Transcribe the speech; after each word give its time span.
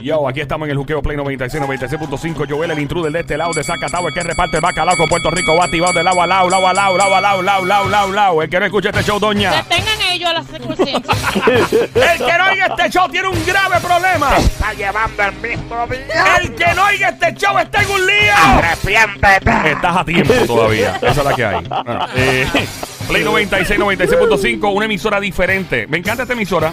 Yo, 0.00 0.28
aquí 0.28 0.40
estamos 0.40 0.66
en 0.66 0.72
el 0.72 0.78
Juqueo 0.78 1.02
Play 1.02 1.16
96, 1.16 1.62
96.5. 1.62 2.46
Joel, 2.48 2.70
el 2.70 2.78
intruder 2.78 3.12
de 3.12 3.20
este 3.20 3.36
lado 3.36 3.52
de 3.52 3.64
Zacatau, 3.64 4.06
el 4.06 4.14
que 4.14 4.22
reparte 4.22 4.56
el 4.56 4.62
bacalao 4.62 4.96
con 4.96 5.08
Puerto 5.08 5.30
Rico. 5.30 5.56
Va 5.56 5.64
activado 5.64 5.92
de 5.92 6.04
lado 6.04 6.22
a 6.22 6.26
lado, 6.26 6.48
lado 6.48 6.68
a 6.68 6.72
lado, 6.72 6.96
lado 6.96 7.14
a 7.16 7.20
lado, 7.20 7.42
lado, 7.42 7.64
lado, 7.64 7.88
lado, 7.88 8.12
lado. 8.12 8.42
El 8.42 8.48
que 8.48 8.60
no 8.60 8.66
escucha 8.66 8.90
este 8.90 9.02
show, 9.02 9.18
doña. 9.18 9.50
Detengan 9.50 10.00
ellos 10.12 10.30
a 10.30 10.32
las. 10.34 10.48
El 10.48 10.58
que 12.18 12.38
no 12.38 12.44
oiga 12.50 12.66
este 12.66 12.90
show 12.90 13.08
tiene 13.10 13.28
un 13.28 13.44
grave 13.44 13.80
problema. 13.80 14.36
Está 14.38 14.72
llevando 14.72 15.22
el 15.24 15.32
mismo 15.34 15.86
día. 15.88 16.36
El 16.40 16.54
que 16.54 16.74
no 16.74 16.84
oiga 16.84 17.08
este 17.08 17.34
show 17.34 17.58
está 17.58 17.82
en 17.82 17.90
un 17.90 18.06
lío. 18.06 18.34
Arrepiéntete. 18.34 19.72
Estás 19.72 19.96
a 19.96 20.04
tiempo 20.04 20.34
todavía. 20.46 20.96
Esa 20.96 21.10
es 21.10 21.24
la 21.24 21.34
que 21.34 21.44
hay. 21.44 21.68
Bueno, 21.88 22.06
eh, 22.14 22.46
Play 23.08 23.24
96, 23.24 23.80
96.5, 23.80 24.70
una 24.74 24.84
emisora 24.84 25.18
diferente. 25.18 25.86
Me 25.86 25.96
encanta 25.98 26.22
esta 26.24 26.34
emisora. 26.34 26.72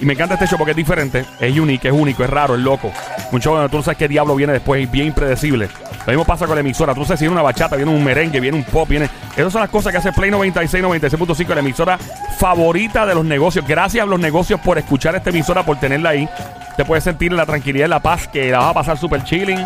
Y 0.00 0.04
me 0.04 0.12
encanta 0.12 0.34
este 0.34 0.46
show 0.46 0.58
porque 0.58 0.72
es 0.72 0.76
diferente. 0.76 1.24
Es 1.40 1.56
único, 1.58 1.86
es 1.88 1.92
único, 1.94 2.22
es 2.24 2.30
raro, 2.30 2.54
es 2.56 2.60
loco. 2.60 2.92
Un 3.32 3.40
show 3.40 3.54
donde 3.54 3.68
tú 3.68 3.76
no 3.78 3.82
sabes 3.82 3.96
qué 3.98 4.08
diablo 4.08 4.34
viene 4.34 4.52
después. 4.52 4.82
Es 4.82 4.90
bien 4.90 5.06
impredecible. 5.06 5.68
Lo 6.06 6.12
mismo 6.12 6.24
pasa 6.24 6.46
con 6.46 6.56
la 6.56 6.60
emisora. 6.60 6.94
Tú 6.94 7.00
no 7.00 7.06
sabes 7.06 7.20
si 7.20 7.24
viene 7.26 7.34
una 7.34 7.42
bachata, 7.42 7.76
viene 7.76 7.92
un 7.92 8.02
merengue, 8.04 8.40
viene 8.40 8.56
un 8.56 8.64
pop, 8.64 8.88
viene. 8.88 9.08
Esas 9.36 9.52
son 9.52 9.60
las 9.60 9.70
cosas 9.70 9.92
que 9.92 9.98
hace 9.98 10.12
Play 10.12 10.30
96, 10.32 10.82
96.5, 10.84 11.54
la 11.54 11.60
emisora 11.60 11.98
favorita 12.38 13.06
de 13.06 13.14
los 13.14 13.24
negocios. 13.24 13.64
Gracias 13.66 14.02
a 14.02 14.06
los 14.06 14.18
negocios 14.18 14.60
por 14.60 14.78
escuchar 14.78 15.14
esta 15.14 15.30
emisora, 15.30 15.64
por 15.64 15.78
tenerla 15.78 16.10
ahí. 16.10 16.28
Te 16.76 16.84
puedes 16.84 17.04
sentir 17.04 17.32
la 17.32 17.46
tranquilidad 17.46 17.86
y 17.86 17.90
la 17.90 18.00
paz 18.00 18.26
que 18.28 18.50
la 18.50 18.58
vas 18.58 18.70
a 18.70 18.74
pasar 18.74 18.98
súper 18.98 19.22
chilling. 19.24 19.64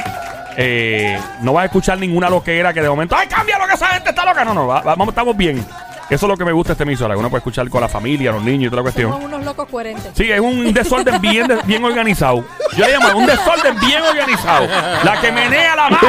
Eh, 0.57 1.19
no 1.41 1.55
vas 1.55 1.63
a 1.63 1.66
escuchar 1.66 1.99
ninguna 1.99 2.29
loquera 2.29 2.73
que 2.74 2.83
de 2.83 2.88
momento, 2.88 3.16
¡ay, 3.16 3.27
cambia 3.27 3.59
lo 3.59 3.66
que 3.66 3.73
esa 3.73 3.87
gente 3.88 4.10
está 4.10 4.24
loca! 4.27 4.45
No, 4.45 4.52
no, 4.52 4.66
va- 4.66 4.83
vamos, 4.83 5.09
estamos 5.09 5.35
bien. 5.35 5.65
Eso 6.12 6.27
es 6.27 6.29
lo 6.29 6.37
que 6.37 6.45
me 6.45 6.52
gusta 6.52 6.69
de 6.69 6.73
esta 6.75 6.83
emisora, 6.83 7.15
que 7.15 7.21
uno 7.21 7.30
puede 7.30 7.39
escuchar 7.39 7.66
con 7.71 7.80
la 7.80 7.89
familia, 7.89 8.33
los 8.33 8.43
niños 8.43 8.66
y 8.66 8.69
toda 8.69 8.80
la 8.80 8.83
cuestión. 8.83 9.11
Somos 9.11 9.25
unos 9.25 9.45
locos 9.47 9.66
coherentes. 9.66 10.13
Sí, 10.15 10.30
es 10.30 10.41
un 10.41 10.74
desorden 10.74 11.18
bien, 11.23 11.49
bien 11.65 11.82
organizado. 11.82 12.45
Yo 12.77 12.85
le 12.85 12.93
llamo 12.93 13.18
un 13.18 13.24
desorden 13.24 13.80
bien 13.80 14.02
organizado. 14.02 14.66
La 15.05 15.18
que 15.23 15.33
menea 15.33 15.74
la 15.74 15.88
mata. 15.88 16.07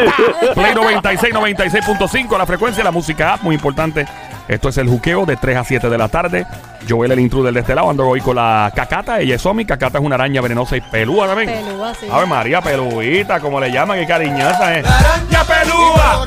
Play 0.56 0.76
96, 0.76 1.34
96.5, 1.34 2.38
la 2.38 2.46
frecuencia 2.46 2.84
la 2.84 2.92
música 2.92 3.36
app, 3.36 3.44
muy 3.44 3.56
importante. 3.56 4.06
Esto 4.50 4.68
es 4.68 4.78
el 4.78 4.90
juqueo 4.90 5.26
de 5.26 5.38
3 5.38 5.56
a 5.56 5.64
7 5.64 5.90
de 5.90 5.98
la 5.98 6.10
tarde. 6.10 6.46
Joel, 6.90 7.14
el 7.14 7.22
intruder 7.22 7.54
de 7.54 7.62
este 7.62 7.74
lado, 7.74 7.90
ando 7.90 8.06
hoy 8.06 8.20
con 8.20 8.36
la 8.36 8.74
cacata. 8.76 9.22
Ella 9.22 9.36
es 9.36 9.42
Somi. 9.42 9.64
Cacata 9.64 10.00
es 10.00 10.04
una 10.04 10.16
araña 10.16 10.42
venenosa 10.42 10.76
y 10.76 10.82
pelúa 10.82 11.28
también. 11.28 11.50
Pelúa, 11.50 11.94
sí. 11.94 12.08
A 12.12 12.18
ver, 12.18 12.28
María, 12.28 12.62
peluita, 12.62 13.40
como 13.40 13.58
le 13.62 13.72
llaman, 13.72 13.98
qué 14.00 14.06
cariñosa 14.06 14.78
es. 14.78 14.86
¡Araña 14.86 15.44
pelúa! 15.46 16.26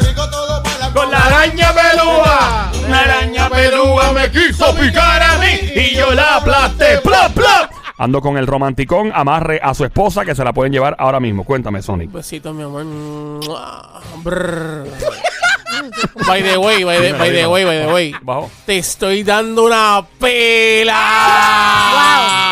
Araña 1.37 1.73
pelúa. 1.75 2.73
Una 2.87 3.01
araña 3.01 3.51
pelúa 3.51 4.13
me 4.13 4.31
quiso 4.31 4.75
picar 4.75 5.23
a 5.23 5.39
mí 5.39 5.71
y 5.75 5.95
yo 5.95 6.13
la 6.13 6.37
aplasté. 6.37 6.99
¡Plop, 7.03 7.33
plop! 7.35 7.71
Ando 7.99 8.23
con 8.23 8.39
el 8.39 8.47
romanticón, 8.47 9.13
amarre 9.15 9.61
a 9.63 9.75
su 9.75 9.85
esposa 9.85 10.25
que 10.25 10.35
se 10.35 10.43
la 10.45 10.55
pueden 10.55 10.73
llevar 10.73 10.97
ahora 10.99 11.21
mismo. 11.21 11.45
Cuéntame, 11.45 11.83
Sonic. 11.83 12.11
Besitos, 12.11 12.55
mi 12.55 12.63
amor. 12.63 12.85
Brr. 14.23 14.87
By 16.27 16.43
the 16.43 16.57
way, 16.57 16.85
by 16.85 17.01
the, 17.01 17.13
by 17.13 17.31
the 17.31 17.47
way, 17.47 17.65
by 17.65 17.79
the 17.79 17.93
way. 17.93 18.15
Bajo. 18.23 18.51
Te 18.65 18.79
estoy 18.79 19.23
dando 19.23 19.67
una 19.67 20.05
pela. 20.19 20.95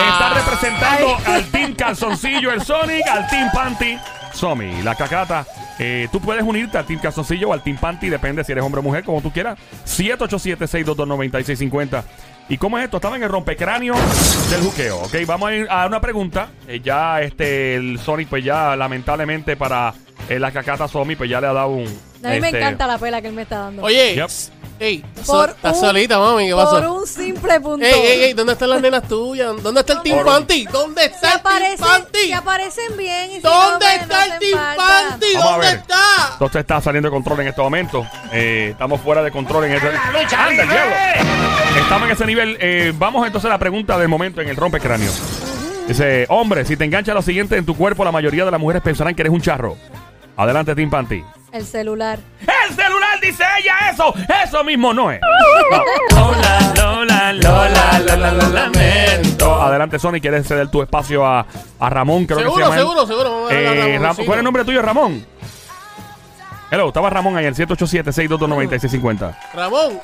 Está 0.09 0.35
representando 0.35 1.17
al 1.27 1.45
Team 1.47 1.75
Calzoncillo, 1.75 2.53
el 2.53 2.63
Sonic, 2.63 3.07
al 3.09 3.27
Team 3.29 3.51
Panty, 3.53 3.99
Somi, 4.45 4.83
la 4.83 4.95
cacata. 4.95 5.47
Eh, 5.79 6.07
tú 6.13 6.21
puedes 6.21 6.43
unirte 6.43 6.77
al 6.77 6.85
Team 6.85 7.01
Calzoncillo 7.01 7.49
o 7.49 7.55
al 7.55 7.63
Team 7.63 7.79
Panty, 7.79 8.11
depende 8.11 8.45
si 8.45 8.53
eres 8.53 8.63
hombre 8.63 8.81
o 8.81 8.83
mujer, 8.83 9.03
como 9.03 9.23
tú 9.23 9.33
quieras. 9.33 9.59
787-622-9650. 9.87 12.03
¿Y 12.51 12.59
cómo 12.59 12.77
es 12.77 12.85
esto? 12.85 12.99
Estaba 12.99 13.17
en 13.17 13.23
el 13.23 13.31
rompecráneo 13.31 13.95
del 14.51 14.61
juqueo, 14.61 14.99
¿ok? 14.99 15.15
Vamos 15.27 15.49
a 15.49 15.55
ir 15.55 15.67
a 15.71 15.87
una 15.87 15.99
pregunta. 15.99 16.51
Eh, 16.69 16.83
ya 16.85 17.23
este, 17.23 17.77
el 17.77 17.99
Sonic, 17.99 18.29
pues 18.29 18.45
ya 18.45 18.77
lamentablemente 18.77 19.57
para 19.57 19.95
eh, 20.29 20.39
la 20.39 20.53
cacata 20.53 20.89
Somi, 20.89 21.17
pues 21.17 21.31
ya 21.31 21.41
le 21.41 21.47
ha 21.47 21.55
dado 21.55 21.69
un... 21.69 21.87
A 22.23 22.29
mí 22.29 22.41
me 22.41 22.49
este, 22.49 22.59
encanta 22.59 22.87
la 22.87 22.99
pela 22.99 23.23
que 23.23 23.29
él 23.29 23.35
me 23.35 23.41
está 23.43 23.61
dando. 23.61 23.83
Oye, 23.83 24.15
Yep. 24.15 24.29
Ey, 24.79 24.99
Por 25.17 25.25
so- 25.25 25.45
estás 25.47 25.75
un- 25.77 25.81
solita, 25.81 26.19
mami, 26.19 26.47
¿qué 26.49 26.55
Por 26.55 26.65
pasó? 26.65 26.95
un 26.95 27.07
simple 27.07 27.61
punto. 27.61 27.85
Ey, 27.87 27.93
ey, 27.95 28.23
ey, 28.25 28.33
¿dónde 28.35 28.53
están 28.55 28.71
las 28.71 28.81
nenas 28.81 29.03
tuyas? 29.09 29.53
¿Dónde 29.63 29.81
está 29.81 29.93
el 29.95 30.03
Team 30.03 30.17
Por- 30.19 30.27
Panty? 30.27 30.65
¿Dónde 30.67 31.01
Se 31.03 31.07
está 31.07 31.27
el 31.27 31.33
Team 31.33 31.41
aparecen, 31.41 31.79
Panty? 31.87 32.27
se 32.29 32.35
aparecen 32.35 32.97
bien. 32.97 33.31
Y 33.31 33.35
si 33.37 33.41
¿Dónde 33.41 33.85
no, 33.87 33.91
me- 33.91 33.95
está 34.03 34.27
no 34.27 34.33
el 34.35 34.39
Team. 34.41 34.61
Panty? 34.77 35.27
¿Dónde 35.35 35.69
está? 35.69 36.29
Entonces 36.33 36.61
está 36.61 36.81
saliendo 36.81 37.09
de 37.09 37.13
control 37.15 37.41
en 37.41 37.49
este 37.49 37.61
momento. 37.63 38.07
Eh, 38.33 38.69
estamos 38.73 39.01
fuera 39.01 39.23
de 39.23 39.31
control 39.31 39.65
en 39.65 39.73
este 39.73 39.91
diablo! 39.91 40.19
Estamos 41.77 42.07
en 42.09 42.13
ese 42.13 42.27
nivel. 42.27 42.57
Eh, 42.61 42.93
vamos 42.97 43.27
entonces 43.27 43.47
a 43.49 43.53
la 43.55 43.59
pregunta 43.59 43.99
del 43.99 44.09
momento 44.09 44.41
en 44.41 44.49
el 44.49 44.57
rompecráneo. 44.57 45.11
Dice, 45.87 46.27
hombre, 46.31 46.65
si 46.65 46.77
te 46.77 46.85
engancha 46.85 47.13
lo 47.13 47.23
siguiente 47.23 47.57
en 47.57 47.67
tu 47.67 47.77
cuerpo, 47.77 48.05
la 48.05 48.13
mayoría 48.13 48.45
de 48.45 48.51
las 48.51 48.61
mujeres 48.61 48.83
pensarán 48.83 49.15
que 49.15 49.23
eres 49.23 49.33
un 49.33 49.41
charro. 49.41 49.77
Adelante, 50.37 50.75
Team 50.75 50.91
Panty. 50.91 51.23
El 51.53 51.65
celular. 51.67 52.19
¡El 52.41 52.75
celular 52.75 53.04
dice 53.27 53.45
ella 53.61 53.91
eso! 53.93 54.13
¡Eso 54.45 54.65
mismo 54.65 54.93
no 54.93 55.11
es! 55.11 55.21
Lola, 56.15 56.73
Lola, 56.77 57.33
Lola, 57.33 57.99
Lola, 58.17 58.49
lamento. 58.49 59.63
Adelante, 59.63 59.99
Sony, 59.99 60.21
¿quieres 60.21 60.47
ceder 60.47 60.69
tu 60.69 60.83
espacio 60.83 61.25
a, 61.27 61.47
a 61.81 61.91
Ramón? 61.91 62.27
Creo 62.27 62.39
que 62.39 62.45
se 62.45 62.51
Seguro, 62.51 62.65
llama 62.65 62.75
él. 62.77 62.81
seguro, 62.81 63.07
seguro. 63.07 63.51
Eh, 63.51 63.99
Ram-. 64.01 64.17
¿Cuál 64.17 64.29
es 64.31 64.39
el 64.39 64.45
nombre 64.45 64.65
tuyo, 64.65 64.83
Ramón? 64.83 65.25
Hello, 66.71 66.89
estaba 66.89 67.11
Ramón 67.11 67.37
ahí, 67.37 67.45
el 67.47 67.55
787-622-9650. 67.55 69.37
Ramón. 69.55 70.01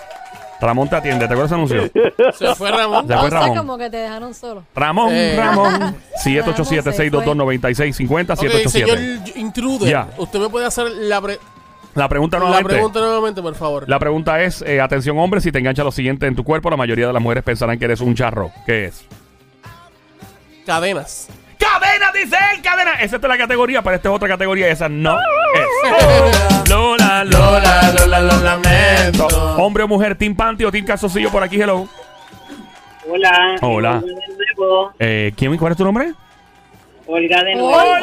Ramón 0.60 0.88
te 0.90 0.96
atiende, 0.96 1.26
¿te 1.26 1.32
acuerdas 1.32 1.50
ese 1.50 1.54
anuncio? 1.54 1.90
Se 2.38 2.54
fue 2.54 2.70
Ramón. 2.70 3.08
Se 3.08 3.16
fue 3.16 3.30
Ramón. 3.30 3.56
como 3.56 3.78
que 3.78 3.88
te 3.88 3.96
dejaron 3.96 4.34
solo. 4.34 4.62
Ramón, 4.74 5.08
Eh. 5.10 5.34
Ramón. 5.36 5.96
787-622-9650, 6.22 8.34
Ok, 8.34 8.40
787. 8.40 8.68
señor 8.68 8.98
intruder, 9.36 9.88
Ya. 9.88 10.08
usted 10.18 10.38
me 10.38 10.50
puede 10.50 10.66
hacer 10.66 10.90
la, 10.90 11.18
pre- 11.22 11.38
La 11.94 12.08
pregunta 12.08 12.38
la 12.38 12.44
nuevamente. 12.44 12.74
pregunta 12.74 13.00
nuevamente, 13.00 13.42
por 13.42 13.54
favor. 13.54 13.88
La 13.88 13.98
pregunta 13.98 14.40
es, 14.42 14.62
eh, 14.62 14.80
atención 14.80 15.18
hombre, 15.18 15.40
si 15.40 15.50
te 15.50 15.58
engancha 15.58 15.82
lo 15.82 15.90
siguiente 15.90 16.26
en 16.26 16.36
tu 16.36 16.44
cuerpo, 16.44 16.70
la 16.70 16.76
mayoría 16.76 17.06
de 17.06 17.12
las 17.12 17.22
mujeres 17.22 17.42
pensarán 17.42 17.78
que 17.78 17.84
eres 17.84 18.00
un 18.00 18.14
charro. 18.14 18.52
¿Qué 18.64 18.86
es? 18.86 19.04
Cadenas. 20.64 21.28
¡Cadena, 21.58 22.10
dice 22.12 22.36
él! 22.54 22.62
¡Cadena! 22.62 22.94
Esa 22.94 23.16
es 23.16 23.22
la 23.22 23.36
categoría, 23.36 23.82
pero 23.82 23.96
esta 23.96 24.08
es 24.08 24.14
otra 24.14 24.28
categoría. 24.28 24.68
Esa 24.68 24.88
no 24.88 25.16
es. 25.18 26.68
Lola, 26.70 27.24
Lola, 27.24 27.92
Lola, 27.92 28.20
Lola, 28.20 28.56
lamento. 28.56 29.26
Hombre 29.58 29.82
o 29.82 29.88
mujer, 29.88 30.16
Team 30.16 30.34
Panty 30.34 30.64
o 30.64 30.70
Team 30.72 30.86
Calzoncillo 30.86 31.30
por 31.30 31.42
aquí, 31.42 31.60
hello. 31.60 31.86
Hola. 33.08 33.56
Hola. 33.60 34.02
Eh, 34.98 35.32
¿quién, 35.36 35.56
¿Cuál 35.56 35.72
es 35.72 35.78
tu 35.78 35.84
nombre? 35.84 36.14
Olga 37.12 37.42
de 37.42 37.54
nuevo. 37.56 37.96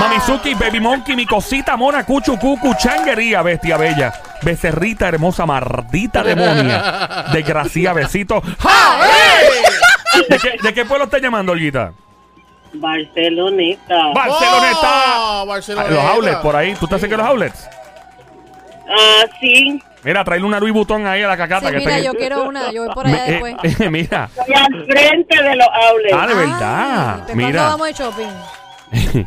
Mamizuki, 0.00 0.54
Baby 0.54 0.80
Monkey, 0.80 1.14
mi 1.14 1.26
cosita 1.26 1.76
mona, 1.76 2.04
cuchu, 2.04 2.36
cucu, 2.36 2.74
changuería, 2.74 3.40
bestia 3.42 3.76
bella, 3.76 4.12
becerrita 4.42 5.08
hermosa, 5.08 5.46
mardita 5.46 6.24
demonia, 6.24 7.26
desgracia, 7.32 7.92
besito. 7.92 8.42
¡Ja! 8.58 8.98
¿De 10.28 10.38
qué, 10.38 10.56
¿De 10.60 10.74
qué 10.74 10.84
pueblo 10.84 11.04
estás 11.04 11.22
llamando, 11.22 11.52
Olguita? 11.52 11.92
Barceloneta. 12.74 14.12
Barceloneta. 14.12 15.14
Oh, 15.18 15.46
Barceloneta. 15.46 15.94
Los 15.94 16.04
outlets 16.04 16.36
por 16.38 16.56
ahí. 16.56 16.74
¿Tú 16.74 16.86
estás 16.86 17.00
cerca 17.00 17.16
de 17.16 17.22
los 17.22 17.30
outlets? 17.30 17.68
Ah, 18.88 19.24
sí. 19.40 19.80
Mira, 20.06 20.24
traerle 20.24 20.46
una 20.46 20.58
Louis 20.60 20.72
Vuitton 20.72 21.06
ahí 21.06 21.20
a 21.22 21.28
la 21.28 21.36
cacata. 21.36 21.66
Sí, 21.66 21.72
que 21.74 21.78
mira, 21.80 21.90
está 21.96 22.04
yo 22.04 22.10
aquí. 22.12 22.18
quiero 22.20 22.44
una. 22.44 22.70
Yo 22.72 22.84
voy 22.86 22.94
por 22.94 23.06
allá 23.06 23.16
Me- 23.26 23.30
después. 23.32 23.54
eh, 23.80 23.90
mira. 23.90 24.30
Estoy 24.38 24.54
al 24.54 24.84
frente 24.86 25.42
de 25.42 25.56
los 25.56 25.66
outlets. 25.66 26.14
Ah, 26.16 26.26
de 26.26 26.32
Ay, 26.32 26.38
verdad. 26.38 27.14
pues, 27.16 27.26
¿Cuándo 27.26 27.46
Mira. 27.46 27.62
vamos 27.64 27.86
de 27.88 27.92
shopping? 27.92 29.24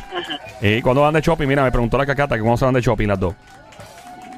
Eh, 0.62 0.80
¿Cuándo 0.82 1.02
van 1.02 1.14
de 1.14 1.20
shopping? 1.20 1.46
Mira, 1.46 1.62
me 1.62 1.70
preguntó 1.70 1.96
la 1.98 2.06
cacata 2.06 2.34
que 2.34 2.40
cómo 2.42 2.56
se 2.56 2.64
van 2.64 2.74
de 2.74 2.80
shopping 2.80 3.08
las 3.08 3.20
dos. 3.20 3.34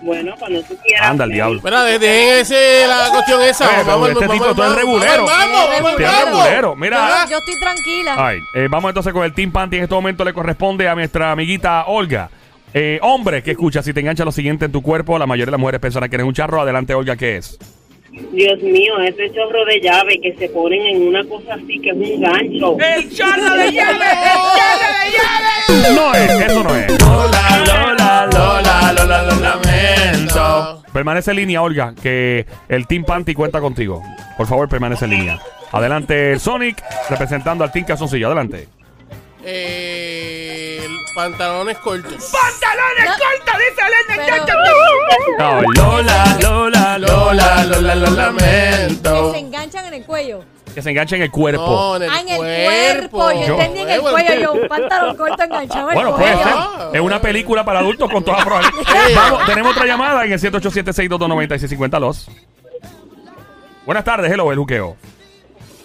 Bueno, 0.02 0.34
cuando 0.36 0.60
tú 0.64 0.76
quieras. 0.84 1.10
Anda, 1.10 1.24
el 1.24 1.30
diablo. 1.30 1.60
Mira, 1.62 1.84
de- 1.84 1.98
dejen 2.00 2.40
ese, 2.40 2.86
la 2.88 3.08
cuestión 3.10 3.40
esa. 3.42 3.64
Eh, 3.66 3.68
pero 3.68 3.80
este 3.80 3.90
vamos, 3.92 4.08
tipo, 4.08 4.44
vamos, 4.44 4.56
tú 4.56 4.62
eres 4.62 4.74
vamos, 4.76 4.76
regulero. 4.76 5.24
Vamos, 5.24 5.52
vamos, 5.52 5.92
Tú 5.92 5.98
eres 6.02 6.12
vamos. 6.12 6.42
regulero. 6.42 6.76
Mira. 6.76 7.26
Yo 7.30 7.38
estoy 7.38 7.60
tranquila. 7.60 8.14
Ay, 8.18 8.38
eh, 8.56 8.66
vamos 8.68 8.88
entonces 8.90 9.12
con 9.12 9.24
el 9.24 9.32
Team 9.32 9.52
Panty. 9.52 9.76
En 9.76 9.82
este 9.84 9.94
momento 9.94 10.24
le 10.24 10.32
corresponde 10.32 10.88
a 10.88 10.94
nuestra 10.96 11.30
amiguita 11.30 11.84
Olga. 11.86 12.28
Eh, 12.74 12.98
hombre, 13.02 13.42
que 13.42 13.52
escucha, 13.52 13.82
si 13.82 13.92
te 13.92 14.00
engancha 14.00 14.24
lo 14.24 14.32
siguiente 14.32 14.64
en 14.64 14.72
tu 14.72 14.82
cuerpo, 14.82 15.18
la 15.18 15.26
mayoría 15.26 15.46
de 15.46 15.52
las 15.52 15.60
mujeres 15.60 15.80
pensarán 15.80 16.08
que 16.08 16.16
eres 16.16 16.26
un 16.26 16.34
charro. 16.34 16.60
Adelante, 16.60 16.94
Olga, 16.94 17.16
¿qué 17.16 17.36
es? 17.36 17.58
Dios 18.32 18.62
mío, 18.62 18.98
ese 19.00 19.32
chorro 19.32 19.64
de 19.64 19.80
llave 19.80 20.20
que 20.20 20.34
se 20.36 20.48
ponen 20.50 20.82
en 20.82 21.08
una 21.08 21.24
cosa 21.24 21.54
así 21.54 21.78
que 21.80 21.90
es 21.90 21.96
un 21.96 22.20
gancho. 22.20 22.76
¡El 22.78 23.10
charro 23.10 23.54
de 23.56 23.72
llave! 23.72 23.92
¡El 23.92 24.58
charro 24.58 24.92
de 24.98 25.10
llave! 25.12 25.94
No 25.94 26.14
es, 26.14 26.30
eso 26.30 26.62
no 26.62 26.74
es. 26.76 27.00
Lola, 27.00 27.64
Lola, 27.66 28.26
Lola, 28.26 28.92
Lola, 28.92 29.22
lo 29.22 29.40
lamento. 29.40 30.82
Permanece 30.92 31.30
en 31.30 31.36
línea, 31.38 31.62
Olga, 31.62 31.94
que 32.00 32.44
el 32.68 32.86
Team 32.86 33.04
Panty 33.04 33.32
cuenta 33.32 33.60
contigo. 33.60 34.02
Por 34.36 34.46
favor, 34.46 34.68
permanece 34.68 35.06
en 35.06 35.10
línea. 35.10 35.40
Adelante, 35.72 36.38
Sonic, 36.38 36.82
representando 37.08 37.64
al 37.64 37.72
Team 37.72 37.86
Calzoncillo. 37.86 38.26
Adelante. 38.26 38.68
Eh, 39.42 40.21
Pantalones 41.14 41.78
cortos. 41.78 42.12
¡Pantalones 42.32 43.10
cortos! 43.18 43.54
Dice 43.58 43.82
Elena 43.86 44.44
Pero 45.38 45.38
No, 45.38 45.62
Lola, 45.72 46.38
Lola, 46.40 46.98
Lola, 46.98 47.64
Lola, 47.64 47.94
lo 47.94 48.06
que 48.06 48.12
lamento. 48.16 49.32
se 49.32 49.38
enganchan 49.38 49.86
en 49.86 49.94
el 49.94 50.04
cuello. 50.04 50.44
Que 50.74 50.80
se 50.80 50.88
enganche 50.90 51.16
en 51.16 51.22
el 51.22 51.30
cuerpo. 51.30 51.66
No, 51.66 51.96
en 51.96 52.02
el 52.04 52.10
Ah, 52.10 52.20
en 52.20 52.28
el 52.30 52.36
cuerpo. 52.38 53.18
cuerpo. 53.18 53.46
Yo 53.46 53.54
entendí 53.60 53.80
en 53.80 53.90
el 53.90 54.00
cuello. 54.00 54.34
Yo, 54.40 54.52
un 54.54 54.68
pantalón 54.68 55.16
corto 55.16 55.42
enganchado 55.42 55.90
en 55.90 55.98
el 55.98 56.02
Bueno, 56.04 56.16
puede 56.16 56.32
cuello. 56.32 56.48
ser. 56.48 56.54
Ah. 56.56 56.90
Es 56.94 57.00
una 57.02 57.20
película 57.20 57.64
para 57.64 57.80
adultos 57.80 58.10
con 58.10 58.24
toda 58.24 58.42
probabilidad. 58.42 58.82
Vamos, 59.14 59.44
tenemos 59.46 59.72
otra 59.72 59.84
llamada 59.86 60.24
en 60.24 60.32
el 60.32 60.38
787-622-9650. 60.40 61.98
Los. 62.00 62.30
Buenas 63.84 64.04
tardes, 64.04 64.32
hello, 64.32 64.50
el 64.50 64.58
juqueo. 64.58 64.96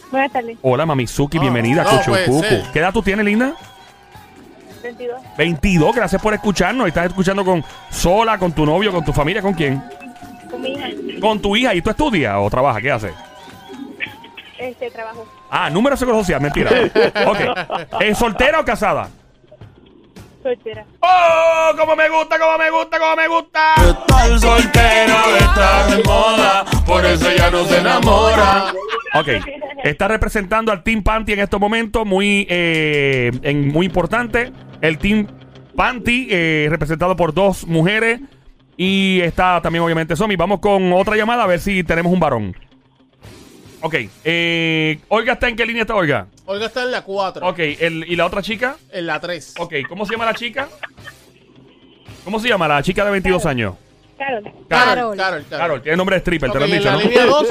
Buenas 0.09 0.31
tardes. 0.31 0.57
Hola, 0.61 0.85
Mamizuki, 0.85 1.37
Ah, 1.37 1.41
bienvenida, 1.41 1.83
no 1.83 1.89
Cuchu 1.89 2.11
puede 2.11 2.25
ser. 2.47 2.63
¿Qué 2.71 2.79
edad 2.79 2.93
tú 2.93 3.01
tienes, 3.01 3.25
linda? 3.25 3.53
22. 4.87 5.21
22, 5.37 5.95
gracias 5.95 6.21
por 6.21 6.33
escucharnos. 6.33 6.87
¿Estás 6.87 7.07
escuchando 7.07 7.43
con 7.43 7.63
sola, 7.89 8.37
con 8.37 8.53
tu 8.53 8.65
novio, 8.65 8.91
con 8.91 9.03
tu 9.03 9.11
familia, 9.11 9.41
con 9.41 9.53
quién? 9.53 9.83
Con 10.49 10.61
mi 10.61 10.69
hija. 10.73 10.87
Con 11.19 11.41
tu 11.41 11.55
hija. 11.55 11.73
¿Y 11.75 11.81
tú 11.81 11.89
estudias 11.89 12.35
o 12.37 12.49
trabajas? 12.49 12.81
¿Qué 12.81 12.91
haces? 12.91 13.13
Este 14.57 14.89
trabajo. 14.89 15.27
Ah, 15.49 15.69
número 15.69 15.95
de 15.95 15.99
seguro 15.99 16.19
social, 16.19 16.39
mentira. 16.41 16.71
ok. 17.27 18.01
¿Es 18.01 18.17
soltera 18.17 18.61
o 18.61 18.65
casada? 18.65 19.09
Soltera. 20.41 20.85
¡Oh! 21.01 21.71
¡Cómo 21.77 21.95
me 21.95 22.07
gusta, 22.09 22.39
cómo 22.39 22.57
me 22.57 22.71
gusta, 22.71 22.99
cómo 22.99 23.15
me 23.17 23.27
gusta! 23.27 23.73
Estar 23.75 24.39
soltero 24.39 25.15
está 25.37 25.87
de 25.87 26.03
moda, 26.03 26.65
por 26.85 27.05
eso 27.05 27.29
ya 27.35 27.51
no 27.51 27.65
se 27.65 27.77
enamora. 27.79 28.73
Ok, 29.15 29.27
está 29.83 30.07
representando 30.07 30.71
al 30.71 30.83
Team 30.83 31.03
Panty 31.03 31.33
en 31.33 31.39
estos 31.39 31.59
momentos, 31.59 32.05
muy, 32.05 32.45
eh, 32.49 33.31
en- 33.43 33.67
muy 33.69 33.85
importante. 33.85 34.51
El 34.81 34.97
Team 34.97 35.27
Panty, 35.75 36.27
eh, 36.29 36.67
representado 36.69 37.15
por 37.15 37.33
dos 37.33 37.65
mujeres. 37.67 38.19
Y 38.75 39.21
está 39.21 39.59
también, 39.61 39.83
obviamente, 39.83 40.15
Somi. 40.15 40.35
Vamos 40.35 40.59
con 40.59 40.93
otra 40.93 41.15
llamada 41.15 41.43
a 41.43 41.47
ver 41.47 41.59
si 41.59 41.83
tenemos 41.83 42.11
un 42.13 42.19
varón. 42.19 42.55
Ok, 43.81 43.95
eh, 44.23 44.99
Olga 45.07 45.33
está 45.33 45.47
en 45.49 45.55
qué 45.55 45.65
línea 45.65 45.83
está 45.83 45.95
Olga? 45.95 46.27
Olga 46.45 46.65
está 46.65 46.83
en 46.83 46.91
la 46.91 47.03
4. 47.03 47.47
Ok, 47.47 47.59
el, 47.59 48.05
¿y 48.07 48.15
la 48.15 48.25
otra 48.25 48.41
chica? 48.41 48.75
En 48.91 49.05
la 49.07 49.19
3. 49.19 49.53
Ok, 49.59 49.73
¿cómo 49.87 50.05
se 50.05 50.13
llama 50.13 50.25
la 50.25 50.33
chica? 50.33 50.67
¿Cómo 52.23 52.39
se 52.39 52.49
llama 52.49 52.67
la 52.67 52.81
chica 52.83 53.05
de 53.05 53.11
22 53.11 53.45
años? 53.45 53.75
Carol. 54.17 54.43
Carol, 54.43 54.53
Carol. 54.69 55.17
Carol, 55.17 55.45
Carol, 55.49 55.81
tiene 55.81 55.97
nombre 55.97 56.15
de 56.15 56.19
stripper, 56.19 56.51
te 56.51 56.59
lo 56.59 56.65
han 56.65 56.71
en 56.71 56.77
dicho, 56.77 56.89
la 56.89 56.97
¿no? 56.97 57.01
línea 57.01 57.25
2. 57.25 57.47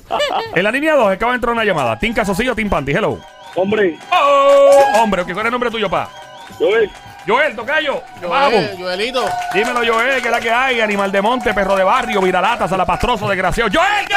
En 0.54 0.64
la 0.64 0.70
línea 0.70 0.94
2 0.94 1.12
acaba 1.12 1.32
de 1.32 1.36
entrar 1.36 1.52
una 1.52 1.64
llamada. 1.64 1.98
¿Team 1.98 2.14
Casosillo 2.14 2.52
o 2.52 2.54
Team 2.54 2.68
Panty? 2.68 2.92
Hello. 2.92 3.18
Hombre, 3.56 3.98
¡Oh! 4.12 4.84
Hombre, 5.02 5.24
¿cuál 5.24 5.38
es 5.38 5.44
el 5.46 5.50
nombre 5.50 5.70
tuyo, 5.70 5.90
pa? 5.90 6.08
Joel, 6.58 6.90
Joel, 7.26 7.56
tocayo. 7.56 8.00
Vamos. 8.22 8.52
Joel, 8.52 8.76
Joelito. 8.76 9.24
Dímelo, 9.52 9.80
Joel, 9.92 10.20
que 10.22 10.28
es 10.28 10.30
la 10.30 10.40
que 10.40 10.50
hay. 10.50 10.80
Animal 10.80 11.10
de 11.10 11.22
monte, 11.22 11.52
perro 11.54 11.76
de 11.76 11.84
barrio, 11.84 12.20
viralata, 12.20 12.68
salapastroso, 12.68 13.28
desgraciado. 13.28 13.70
¡Joel! 13.72 14.06
¿qué? 14.06 14.14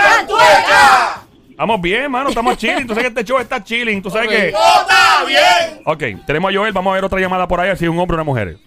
Estamos 1.52 1.82
bien, 1.82 2.10
mano, 2.12 2.30
estamos 2.30 2.58
chilling. 2.58 2.88
Tú 2.88 2.94
sabes 2.96 3.04
que 3.12 3.20
este 3.20 3.24
show 3.24 3.40
está 3.40 3.64
chilling. 3.64 4.02
Tú 4.02 4.10
sabes 4.10 4.28
que. 4.30 4.48
¡Está 4.50 5.24
bien! 5.26 5.82
Ok, 5.86 6.26
tenemos 6.26 6.52
a 6.52 6.58
Joel. 6.58 6.74
Vamos 6.74 6.92
a 6.92 6.96
ver 6.96 7.06
otra 7.06 7.20
llamada 7.20 7.48
por 7.48 7.60
ahí, 7.60 7.76
si 7.78 7.86
es 7.86 7.90
un 7.90 8.00
hombre 8.00 8.16
o 8.16 8.18
una 8.18 8.24
mujer. 8.24 8.58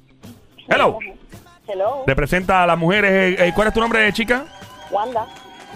Hello. 0.68 0.98
Hello. 1.68 2.04
Representa 2.06 2.62
a 2.62 2.66
las 2.66 2.78
mujeres. 2.78 3.10
eh, 3.38 3.48
eh, 3.48 3.52
¿Cuál 3.54 3.68
es 3.68 3.74
tu 3.74 3.80
nombre, 3.80 4.12
chica? 4.12 4.44
Wanda. 4.90 5.26